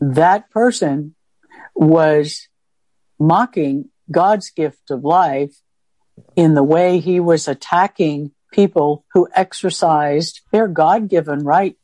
[0.00, 1.14] that person
[1.74, 2.48] was
[3.18, 5.54] mocking God's gift of life
[6.36, 11.76] in the way he was attacking people who exercised their God given right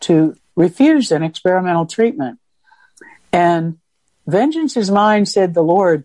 [0.00, 2.38] to refuse an experimental treatment.
[3.32, 3.78] And
[4.26, 6.04] vengeance is mine, said the Lord.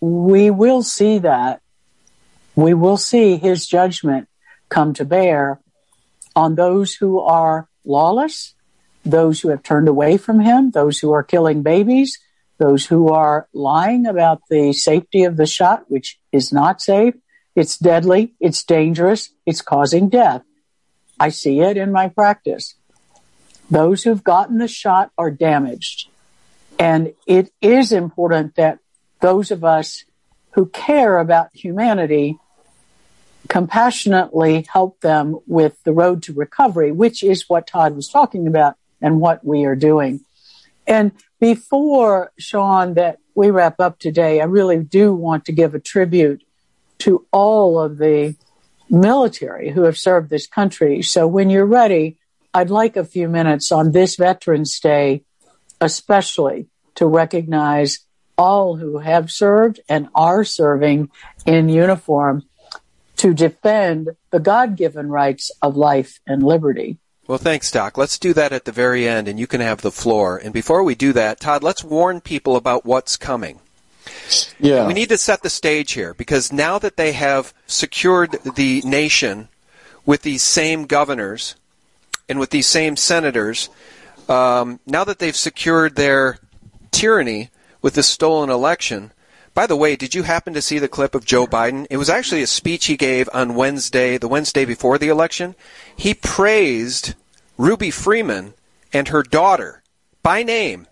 [0.00, 1.60] We will see that
[2.56, 4.28] we will see his judgment
[4.68, 5.60] come to bear
[6.34, 8.54] on those who are lawless,
[9.04, 12.18] those who have turned away from him, those who are killing babies,
[12.58, 17.14] those who are lying about the safety of the shot, which is not safe.
[17.54, 18.34] It's deadly.
[18.40, 19.30] It's dangerous.
[19.44, 20.42] It's causing death.
[21.20, 22.74] I see it in my practice.
[23.70, 26.08] Those who've gotten the shot are damaged.
[26.78, 28.78] And it is important that
[29.20, 30.04] those of us
[30.52, 32.38] who care about humanity
[33.48, 38.76] compassionately help them with the road to recovery, which is what Todd was talking about
[39.00, 40.20] and what we are doing.
[40.86, 45.80] And before, Sean, that we wrap up today, I really do want to give a
[45.80, 46.42] tribute
[46.98, 48.34] to all of the
[48.88, 51.02] military who have served this country.
[51.02, 52.18] So when you're ready,
[52.54, 55.24] I'd like a few minutes on this Veterans Day,
[55.80, 57.98] especially to recognize
[58.38, 61.10] all who have served and are serving
[61.44, 62.44] in uniform
[63.16, 66.98] to defend the God given rights of life and liberty.
[67.26, 67.98] Well, thanks, Doc.
[67.98, 70.36] Let's do that at the very end, and you can have the floor.
[70.38, 73.60] And before we do that, Todd, let's warn people about what's coming.
[74.60, 74.86] Yeah.
[74.86, 79.48] We need to set the stage here because now that they have secured the nation
[80.04, 81.56] with these same governors
[82.28, 83.68] and with these same senators,
[84.28, 86.38] um, now that they've secured their
[86.92, 87.50] tyranny
[87.82, 89.12] with this stolen election,
[89.56, 91.86] by the way, did you happen to see the clip of Joe Biden?
[91.88, 95.54] It was actually a speech he gave on Wednesday, the Wednesday before the election.
[95.96, 97.14] He praised
[97.56, 98.52] Ruby Freeman
[98.92, 99.82] and her daughter
[100.22, 100.86] by name,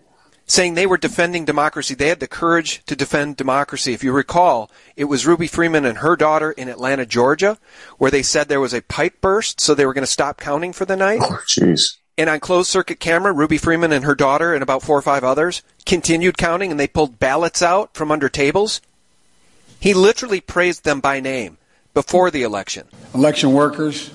[0.47, 1.93] saying they were defending democracy.
[1.93, 3.93] They had the courage to defend democracy.
[3.93, 7.59] If you recall, it was Ruby Freeman and her daughter in Atlanta, Georgia,
[7.99, 10.73] where they said there was a pipe burst, so they were going to stop counting
[10.73, 11.19] for the night.
[11.21, 11.97] Oh, jeez.
[12.17, 15.23] And on closed circuit camera, Ruby Freeman and her daughter and about four or five
[15.23, 18.81] others continued counting and they pulled ballots out from under tables.
[19.79, 21.57] He literally praised them by name
[21.93, 22.87] before the election.
[23.13, 24.11] Election workers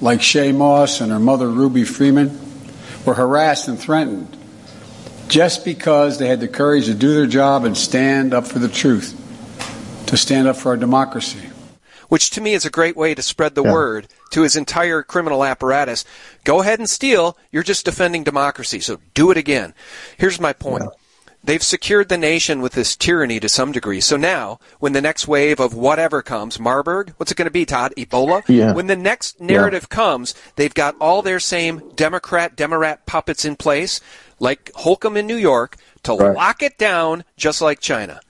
[0.00, 2.38] like Shaye Moss and her mother Ruby Freeman
[3.04, 4.36] were harassed and threatened
[5.28, 8.68] just because they had the courage to do their job and stand up for the
[8.68, 9.14] truth,
[10.06, 11.49] to stand up for our democracy
[12.10, 13.72] which to me is a great way to spread the yeah.
[13.72, 16.04] word to his entire criminal apparatus.
[16.44, 17.38] Go ahead and steal.
[17.50, 18.80] You're just defending democracy.
[18.80, 19.72] So do it again.
[20.18, 20.82] Here's my point.
[20.82, 20.90] Yeah.
[21.42, 24.00] They've secured the nation with this tyranny to some degree.
[24.02, 27.64] So now, when the next wave of whatever comes, Marburg, what's it going to be,
[27.64, 27.94] Todd?
[27.96, 28.42] Ebola?
[28.46, 28.74] Yeah.
[28.74, 29.96] When the next narrative yeah.
[29.96, 34.02] comes, they've got all their same Democrat, Democrat puppets in place,
[34.38, 36.36] like Hochul in New York, to right.
[36.36, 38.20] lock it down just like China.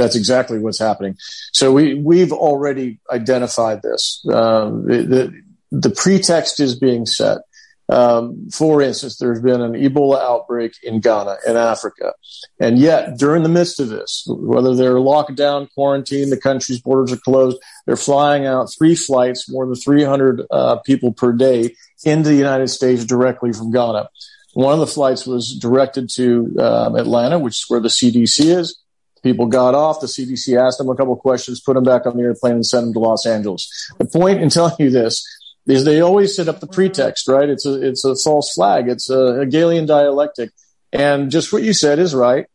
[0.00, 1.16] That's exactly what's happening.
[1.52, 4.24] So we we've already identified this.
[4.32, 5.32] Um, the,
[5.70, 7.38] the pretext is being set.
[7.90, 12.14] Um, for instance, there's been an Ebola outbreak in Ghana in Africa.
[12.60, 17.12] And yet, during the midst of this, whether they're locked down, quarantined, the country's borders
[17.12, 21.74] are closed, they're flying out three flights, more than 300 uh, people per day
[22.04, 24.08] into the United States directly from Ghana.
[24.54, 28.79] One of the flights was directed to um, Atlanta, which is where the CDC is.
[29.22, 30.00] People got off.
[30.00, 32.86] The CDC asked them a couple questions, put them back on the airplane, and sent
[32.86, 33.92] them to Los Angeles.
[33.98, 35.24] The point in telling you this
[35.66, 37.48] is they always set up the pretext, right?
[37.48, 38.88] It's a it's a false flag.
[38.88, 40.50] It's a Hegelian dialectic,
[40.92, 42.46] and just what you said is right.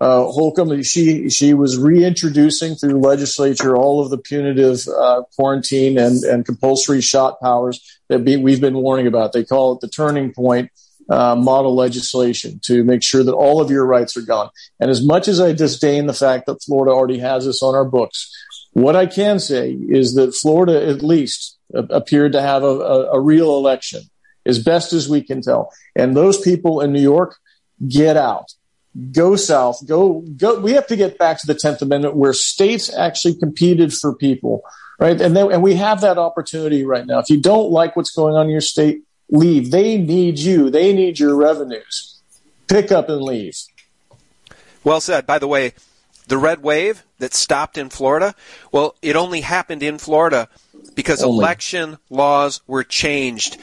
[0.00, 6.22] Uh, Hochul, she she was reintroducing through legislature all of the punitive uh, quarantine and
[6.24, 9.32] and compulsory shot powers that be, we've been warning about.
[9.32, 10.70] They call it the turning point
[11.08, 14.50] uh, model legislation to make sure that all of your rights are gone.
[14.80, 17.84] And as much as I disdain the fact that Florida already has this on our
[17.84, 18.30] books,
[18.72, 23.20] what I can say is that Florida at least appeared to have a, a, a
[23.20, 24.02] real election,
[24.46, 25.72] as best as we can tell.
[25.96, 27.36] And those people in New York,
[27.86, 28.52] get out
[29.12, 32.92] go south go go we have to get back to the 10th amendment where states
[32.92, 34.62] actually competed for people
[34.98, 38.10] right and then and we have that opportunity right now if you don't like what's
[38.10, 42.20] going on in your state leave they need you they need your revenues
[42.66, 43.56] pick up and leave
[44.84, 45.72] well said by the way
[46.28, 48.34] the red wave that stopped in florida
[48.72, 50.48] well it only happened in florida
[50.94, 51.38] because Only.
[51.38, 53.56] election laws were changed.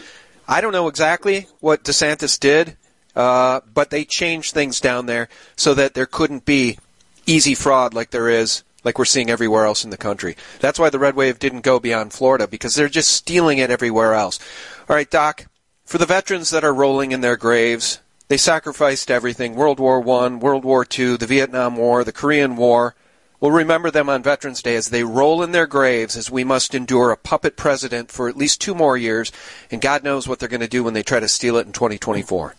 [0.47, 2.78] I don't know exactly what DeSantis did,
[3.16, 6.78] uh, but they changed things down there so that there couldn't be
[7.26, 10.38] easy fraud like there is, like we're seeing everywhere else in the country.
[10.59, 14.13] That's why the red wave didn't go beyond Florida because they're just stealing it everywhere
[14.13, 14.39] else.
[14.88, 15.47] All right, Doc,
[15.86, 20.27] for the veterans that are rolling in their graves, they sacrificed everything World War I,
[20.36, 22.95] World War II, the Vietnam War, the Korean War.
[23.39, 26.73] We'll remember them on Veterans Day as they roll in their graves as we must
[26.73, 29.31] endure a puppet president for at least two more years,
[29.69, 31.73] and God knows what they're going to do when they try to steal it in
[31.73, 32.55] 2024.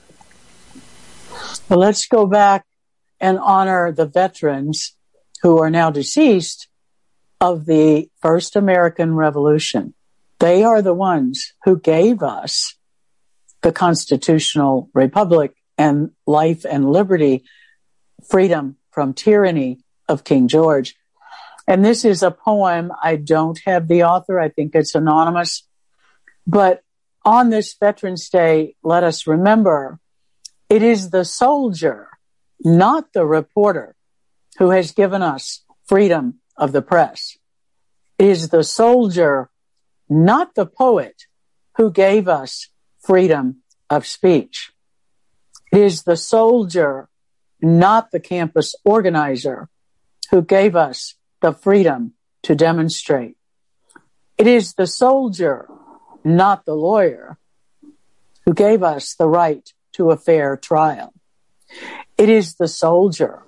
[1.68, 2.64] Well, let's go back
[3.18, 4.94] and honor the veterans
[5.42, 6.68] who are now deceased
[7.40, 9.94] of the first American Revolution.
[10.38, 12.76] They are the ones who gave us
[13.66, 17.42] the constitutional republic and life and liberty,
[18.30, 20.94] freedom from tyranny, of King George.
[21.66, 22.92] And this is a poem.
[23.02, 24.38] I don't have the author.
[24.38, 25.66] I think it's anonymous.
[26.46, 26.84] But
[27.24, 29.98] on this Veterans Day, let us remember
[30.70, 32.08] it is the soldier,
[32.60, 33.96] not the reporter,
[34.58, 37.36] who has given us freedom of the press.
[38.16, 39.50] It is the soldier,
[40.08, 41.24] not the poet,
[41.78, 42.68] who gave us
[43.06, 44.72] freedom of speech.
[45.72, 47.08] It is the soldier,
[47.62, 49.68] not the campus organizer,
[50.30, 53.36] who gave us the freedom to demonstrate.
[54.36, 55.68] It is the soldier,
[56.24, 57.38] not the lawyer,
[58.44, 61.12] who gave us the right to a fair trial.
[62.18, 63.42] It is the soldier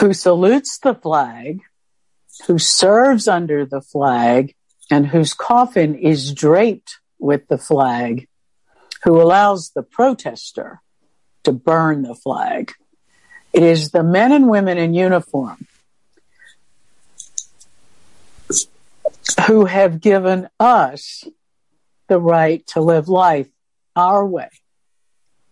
[0.00, 1.60] who salutes the flag,
[2.46, 4.54] who serves under the flag,
[4.90, 8.28] and whose coffin is draped with the flag,
[9.04, 10.80] who allows the protester
[11.44, 12.72] to burn the flag.
[13.52, 15.66] It is the men and women in uniform
[19.46, 21.24] who have given us
[22.08, 23.48] the right to live life
[23.94, 24.48] our way.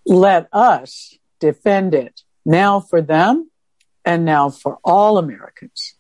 [0.05, 3.51] Let us defend it now for them
[4.05, 5.95] and now for all Americans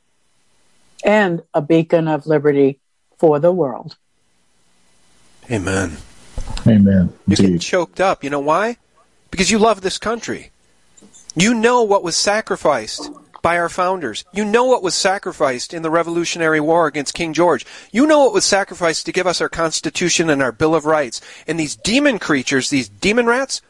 [1.04, 2.80] and a beacon of liberty
[3.18, 3.96] for the world.
[5.50, 5.96] Amen.
[6.66, 7.12] Amen.
[7.26, 8.22] You get choked up.
[8.22, 8.76] You know why?
[9.30, 10.50] Because you love this country.
[11.34, 14.24] You know what was sacrificed by our founders.
[14.32, 17.66] You know what was sacrificed in the Revolutionary War against King George.
[17.90, 21.20] You know what was sacrificed to give us our Constitution and our Bill of Rights.
[21.46, 23.60] And these demon creatures, these demon rats,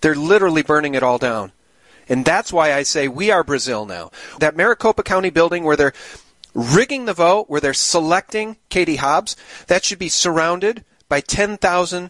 [0.00, 1.52] they're literally burning it all down.
[2.08, 4.10] And that's why I say we are Brazil now.
[4.38, 5.92] That Maricopa County building where they're
[6.54, 9.36] rigging the vote, where they're selecting Katie Hobbs,
[9.66, 12.02] that should be surrounded by 10,000,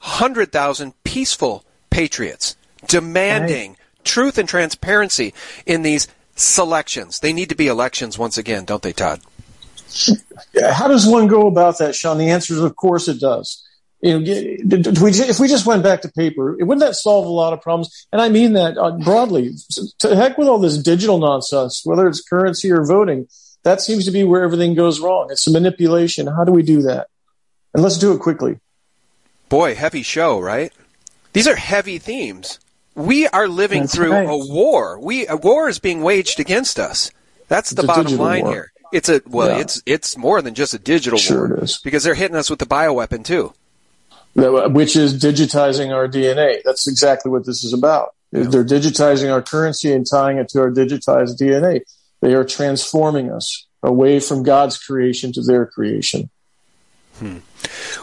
[0.00, 2.56] 100,000 peaceful patriots
[2.88, 5.32] demanding right truth and transparency
[5.64, 7.20] in these selections.
[7.20, 9.20] They need to be elections once again, don't they, Todd?
[10.60, 12.18] How does one go about that, Sean?
[12.18, 13.64] The answer is, of course, it does.
[14.00, 17.62] You know, if we just went back to paper, wouldn't that solve a lot of
[17.62, 18.08] problems?
[18.10, 19.54] And I mean that uh, broadly.
[20.00, 23.28] To heck with all this digital nonsense, whether it's currency or voting.
[23.62, 25.28] That seems to be where everything goes wrong.
[25.30, 26.26] It's a manipulation.
[26.26, 27.08] How do we do that?
[27.74, 28.58] And let's do it quickly.
[29.48, 30.72] Boy, heavy show, right?
[31.32, 32.58] These are heavy themes
[32.94, 34.28] we are living That's through right.
[34.28, 34.98] a war.
[34.98, 37.12] We a war is being waged against us.
[37.46, 38.52] That's the It's bottom line war.
[38.52, 38.72] here.
[38.92, 39.58] It's a well, Yeah.
[39.60, 41.78] it's it's more than just a digital Sure war it is.
[41.84, 43.52] because they're hitting us with the bioweapon too.
[44.34, 46.58] Which is digitizing our DNA.
[46.64, 48.14] That's exactly what this is about.
[48.32, 51.82] They're digitizing our currency and tying it to our digitized DNA.
[52.20, 56.30] They are transforming us away from God's creation to their creation.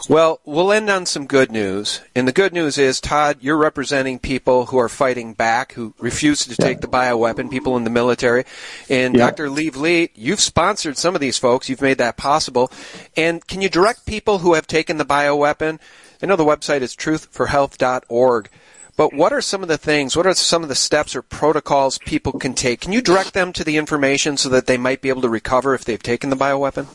[0.08, 2.00] Well, we'll end on some good news.
[2.14, 6.44] And the good news is, Todd, you're representing people who are fighting back, who refuse
[6.46, 8.44] to take the bioweapon, people in the military.
[8.88, 9.26] And Yeah.
[9.26, 9.50] Dr.
[9.50, 11.68] Lee Vliet, you've sponsored some of these folks.
[11.68, 12.70] You've made that possible.
[13.16, 15.78] And can you direct people who have taken the bioweapon?
[16.22, 18.48] I know the website is truthforhealth.org.
[18.96, 21.98] But what are some of the things, what are some of the steps or protocols
[21.98, 22.80] people can take?
[22.80, 25.74] Can you direct them to the information so that they might be able to recover
[25.74, 26.86] if they've taken the bioweapon?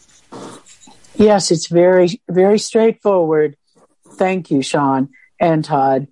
[1.22, 3.56] Yes, it's very, very straightforward.
[4.14, 5.10] Thank you, Sean
[5.40, 6.08] and Todd.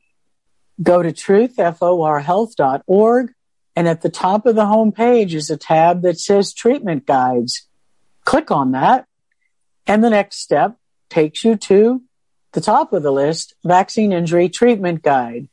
[0.84, 3.34] Go to truthforhealth.org,
[3.76, 7.68] and at the top of the home page is a tab that says treatment guides.
[8.24, 9.08] Click on that,
[9.88, 10.78] and the next step
[11.10, 12.04] takes you to
[12.52, 15.50] the top of the list, vaccine injury treatment guide.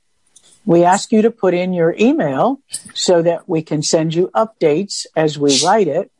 [0.67, 2.61] We ask you to put in your email
[2.93, 6.13] so that we can send you updates as we write it.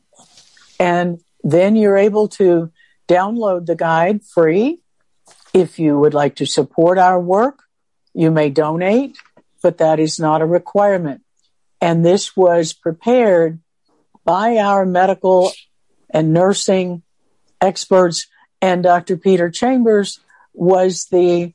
[0.81, 2.73] And then you're able to
[3.09, 4.81] download the guide free.
[5.53, 7.63] If you would like to support our work,
[8.13, 9.17] you may donate,
[9.63, 11.23] but that is not a requirement.
[11.81, 13.61] And this was prepared
[14.25, 15.53] by our medical
[16.11, 17.03] and nursing
[17.61, 18.27] experts.
[18.61, 19.17] And Dr.
[19.17, 20.21] Peter Chambers
[20.53, 21.53] was the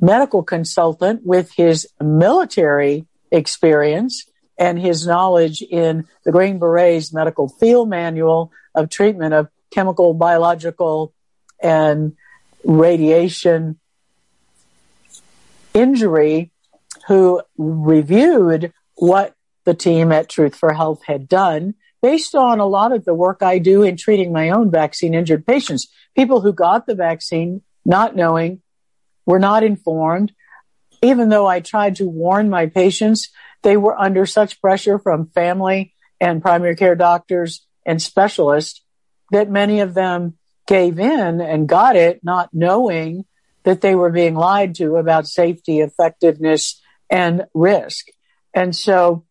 [0.00, 4.26] medical consultant with his military experience
[4.58, 11.12] and his knowledge in the Green Berets medical field manual of treatment of chemical, biological,
[11.62, 12.16] and
[12.64, 13.78] radiation
[15.74, 16.52] injury,
[17.08, 22.92] who reviewed what the team at Truth for Health had done based on a lot
[22.92, 25.88] of the work I do in treating my own vaccine injured patients.
[26.14, 28.62] People who got the vaccine not knowing,
[29.26, 30.32] were not informed.
[31.02, 33.30] Even though I tried to warn my patients,
[33.62, 38.83] they were under such pressure from family and primary care doctors and specialists
[39.34, 43.24] that many of them gave in and got it not knowing
[43.64, 46.80] that they were being lied to about safety, effectiveness,
[47.10, 48.06] and risk.
[48.54, 49.24] And so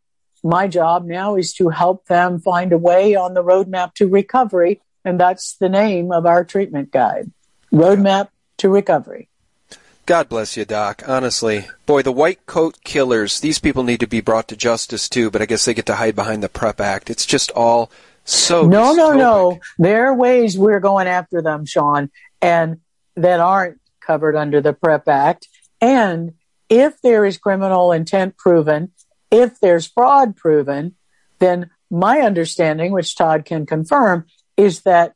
[0.43, 4.82] my job now is to help them find a way on the roadmap to recovery.
[5.06, 7.32] And that's the name of our treatment guide,
[7.72, 8.28] Roadmap
[8.58, 9.30] to Recovery.
[10.06, 11.04] God bless you, Doc.
[11.08, 15.32] Honestly, boy, the white coat killers, these people need to be brought to justice too,
[15.32, 17.10] but I guess they get to hide behind the PREP Act.
[17.10, 17.89] It's just all
[18.24, 18.67] so.
[18.67, 19.59] no, no, no.
[19.78, 22.09] There are ways we're going after them, Sean,
[22.41, 22.78] and
[23.15, 25.47] that aren't covered under the PREP Act.
[25.82, 26.34] And
[26.69, 28.91] if there is criminal intent proven,
[29.30, 30.95] if there's fraud proven,
[31.39, 34.26] then my understanding, which Todd can confirm,
[34.57, 35.13] is that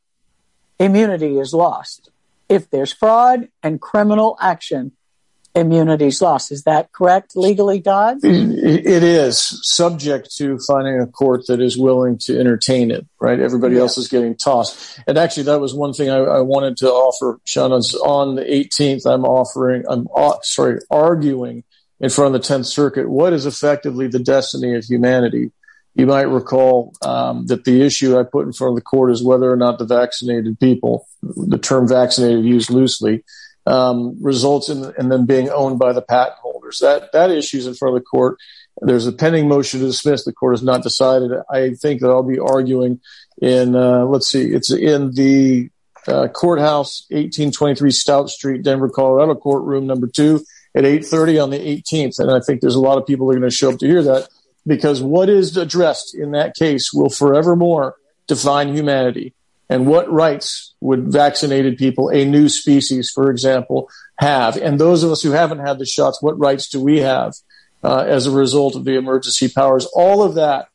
[0.80, 2.12] immunity is lost.
[2.50, 4.94] If there's fraud and criminal action,
[5.60, 6.52] immunity is lost.
[6.52, 8.20] Is that correct legally, Todd?
[8.24, 13.40] It is subject to finding a court that is willing to entertain it, right?
[13.40, 15.00] Everybody else is getting tossed.
[15.08, 17.72] And actually, that was one thing I, I wanted to offer, Sean.
[17.72, 21.64] On the 18th, I'm offering, I'm uh, sorry, arguing
[22.00, 25.52] in front of the 10th Circuit what is effectively the destiny of humanity.
[25.96, 29.24] You might recall um, that the issue I put in front of the court is
[29.24, 33.24] whether or not the vaccinated people, the term vaccinated used loosely,
[33.68, 36.80] um, results in, in them being owned by the patent holders.
[36.80, 38.38] That that issue is in front of the court.
[38.82, 40.24] There's a pending motion to dismiss.
[40.24, 41.32] The court has not decided.
[41.50, 43.02] I think that I'll be arguing
[43.42, 45.70] in uh, let's see, it's in the
[46.08, 50.44] uh, courthouse, 1823 Stout Street, Denver, Colorado, courtroom number two
[50.74, 52.20] at 8:30 on the 18th.
[52.20, 53.88] And I think there's a lot of people that are going to show up to
[53.88, 54.30] hear that
[54.66, 57.96] because what is addressed in that case will forevermore
[58.28, 59.34] define humanity.
[59.70, 63.90] And what rights would vaccinated people, a new species, for example,
[64.20, 64.56] have?
[64.56, 67.34] And those of us who haven't had the shots, what rights do we have
[67.84, 69.86] uh, as a result of the emergency powers?
[69.94, 70.70] All of that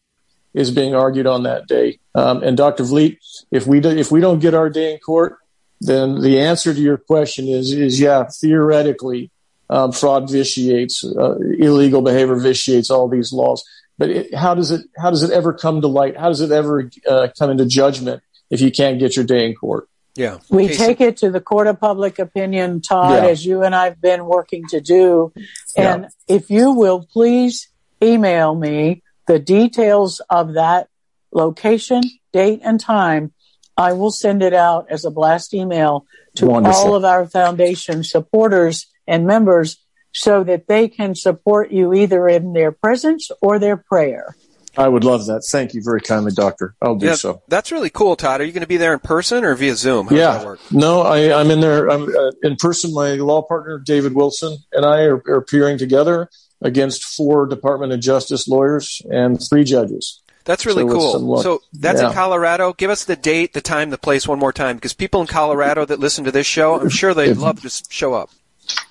[0.53, 1.99] is being argued on that day.
[2.15, 2.85] Um, and Dr.
[2.85, 3.17] Vliet,
[3.51, 5.39] if we do, if we don't get our day in court,
[5.81, 9.31] then the answer to your question is is yeah, theoretically,
[9.71, 13.65] um, fraud vitiates, uh, illegal behavior vitiates all these laws.
[13.99, 16.19] But it, how does it how does it ever come to light?
[16.19, 18.23] How does it ever uh, come into judgment
[18.53, 19.89] if you can't get your day in court?
[20.15, 20.39] Yeah.
[20.51, 20.79] We Casey.
[20.79, 23.31] take it to the court of public opinion, Todd, Yeah.
[23.31, 25.33] as you and I've been working to do.
[25.75, 26.37] And Yeah.
[26.37, 27.69] if you will please
[28.03, 30.89] email me the details of that
[31.33, 33.33] location, date, and time,
[33.79, 36.05] I will send it out as a blast email
[36.37, 36.79] to Wonderful.
[36.89, 39.79] all of our foundation supporters and members
[40.13, 44.37] so that they can support you either in their presence or their prayer.
[44.77, 45.45] I would love that.
[45.45, 46.75] Thank you very kindly, Doctor.
[46.81, 47.43] I'll do Yeah, so.
[47.49, 48.41] That's really cool, Todd.
[48.41, 50.07] Are you going to be there in person or via Zoom?
[50.09, 50.45] How yeah.
[50.45, 50.61] work?
[50.71, 51.91] No, I, I'm in there.
[51.91, 52.95] I'm uh, in person.
[52.95, 56.31] My law partner, David Wilson, and I are, are appearing together
[56.63, 60.21] against four Department of Justice lawyers and three judges.
[60.45, 61.43] That's really So cool.
[61.43, 62.13] So that's in.
[62.13, 62.73] Colorado.
[62.73, 65.85] Give us the date, the time, the place one more time, because people in Colorado
[65.85, 68.31] that listen to this show, I'm sure they'd If- love to show up.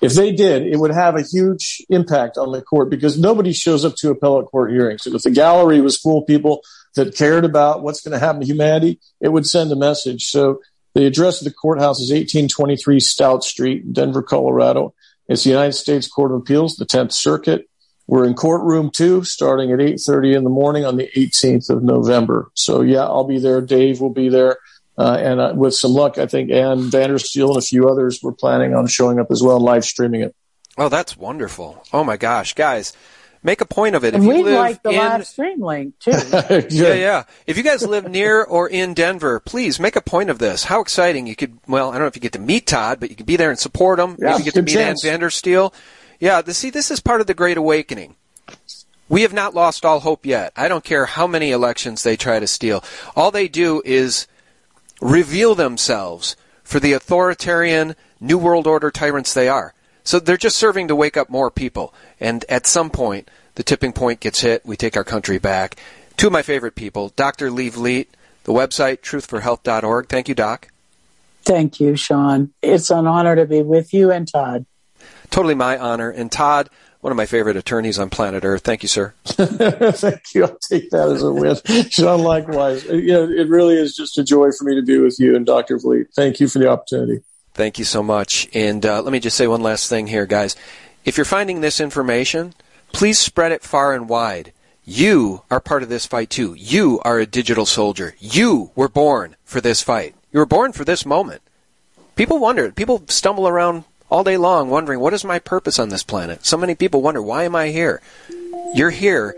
[0.00, 3.84] If they did, it would have a huge impact on the court because nobody shows
[3.84, 5.06] up to appellate court hearings.
[5.06, 6.62] And if the gallery was full of people
[6.94, 10.26] that cared about what's going to happen to humanity, it would send a message.
[10.26, 10.60] So
[10.94, 14.94] the address of the courthouse is 1823 Stout Street, Denver, Colorado.
[15.28, 17.68] It's the United States Court of Appeals, the 10th Circuit.
[18.06, 22.50] We're in courtroom two, starting at 8:30 in the morning on the 18th of November.
[22.54, 23.60] So yeah, I'll be there.
[23.60, 24.58] Dave will be there.
[24.98, 28.32] Uh, and uh, with some luck, I think Ann Vandersteel and a few others were
[28.32, 30.34] planning on showing up as well and live streaming it.
[30.76, 31.82] Oh, that's wonderful.
[31.92, 32.92] Oh my gosh, guys,
[33.42, 34.14] make a point of it.
[34.14, 36.10] And if you we'd live like the in, live stream link too.
[36.70, 37.22] yeah, yeah.
[37.46, 40.64] If you guys live near or in Denver, please make a point of this.
[40.64, 41.26] How exciting!
[41.26, 43.26] You could, well, I don't know if you get to meet Todd, but you could
[43.26, 44.16] be there and support him.
[44.18, 45.04] Yeah, Maybe you get to meet chance.
[45.04, 45.72] Ann Vandersteel.
[46.20, 48.14] Yeah, the, see, this is part of the Great Awakening.
[49.08, 50.52] We have not lost all hope yet.
[50.56, 52.84] I don't care how many elections they try to steal.
[53.16, 54.26] All they do is
[55.02, 59.74] reveal themselves for the authoritarian New World Order tyrants they are.
[60.04, 61.92] So they're just serving to wake up more people.
[62.18, 64.64] And at some point, the tipping point gets hit.
[64.64, 65.76] We take our country back.
[66.16, 67.50] Two of my favorite people, Dr.
[67.50, 68.08] Lee Vliet,
[68.44, 70.08] the website truthforhealth.org.
[70.08, 70.68] Thank you, Doc.
[71.44, 72.52] Thank you, Sean.
[72.62, 74.66] It's an honor to be with you and Todd.
[75.30, 76.10] Totally my honor.
[76.10, 76.70] And Todd,
[77.02, 78.62] one of my favorite attorneys on planet Earth.
[78.62, 79.12] Thank you, sir.
[79.24, 80.44] Thank you.
[80.44, 81.56] I'll take that as a win.
[81.90, 82.84] Sean, likewise.
[82.84, 85.78] Yeah, it really is just a joy for me to be with you and Dr.
[85.78, 86.14] Vliet.
[86.14, 87.24] Thank you for the opportunity.
[87.54, 88.48] Thank you so much.
[88.54, 90.54] And uh, let me just say one last thing here, guys.
[91.04, 92.54] If you're finding this information,
[92.92, 94.52] please spread it far and wide.
[94.84, 96.54] You are part of this fight too.
[96.54, 98.14] You are a digital soldier.
[98.20, 100.14] You were born for this fight.
[100.30, 101.42] You were born for this moment.
[102.14, 102.70] People wonder.
[102.70, 106.44] People stumble around all day long wondering, what is my purpose on this planet?
[106.44, 108.02] So many people wonder, why am I here?
[108.74, 109.34] You're here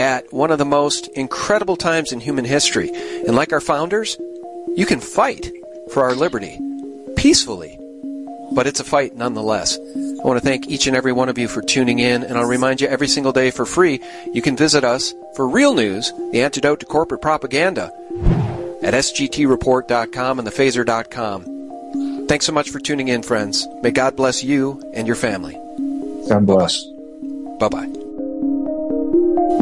[0.00, 2.90] at one of the most incredible times in human history.
[3.24, 4.16] And like our founders,
[4.74, 5.52] you can fight
[5.92, 6.58] for our liberty
[7.14, 7.78] peacefully.
[8.52, 9.78] But it's a fight nonetheless.
[9.78, 12.48] I want to thank each and every one of you for tuning in, and I'll
[12.48, 14.00] remind you every single day for free,
[14.32, 17.92] you can visit us for real news, the antidote to corporate propaganda,
[18.82, 21.55] at sgtreport.com and thephaser.com.
[22.28, 23.68] Thanks so much for tuning in, friends.
[23.82, 25.54] May God bless you and your family.
[26.28, 26.84] God bless.
[27.60, 27.86] Bye bye.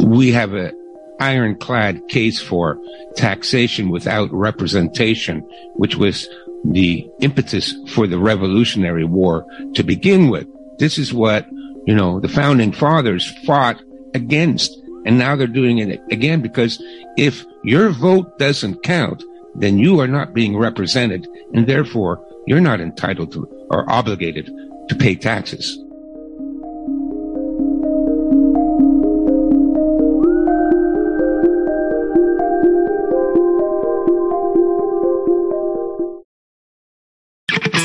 [0.04, 0.72] we have an
[1.20, 2.78] ironclad case for
[3.16, 5.40] taxation without representation,
[5.74, 6.26] which was
[6.64, 9.44] the impetus for the Revolutionary War
[9.74, 10.46] to begin with.
[10.78, 11.46] This is what,
[11.86, 13.80] you know, the founding fathers fought
[14.14, 14.80] against.
[15.04, 16.82] And now they're doing it again because
[17.18, 19.22] if your vote doesn't count,
[19.54, 24.50] then you are not being represented and therefore you're not entitled to or obligated
[24.88, 25.78] to pay taxes.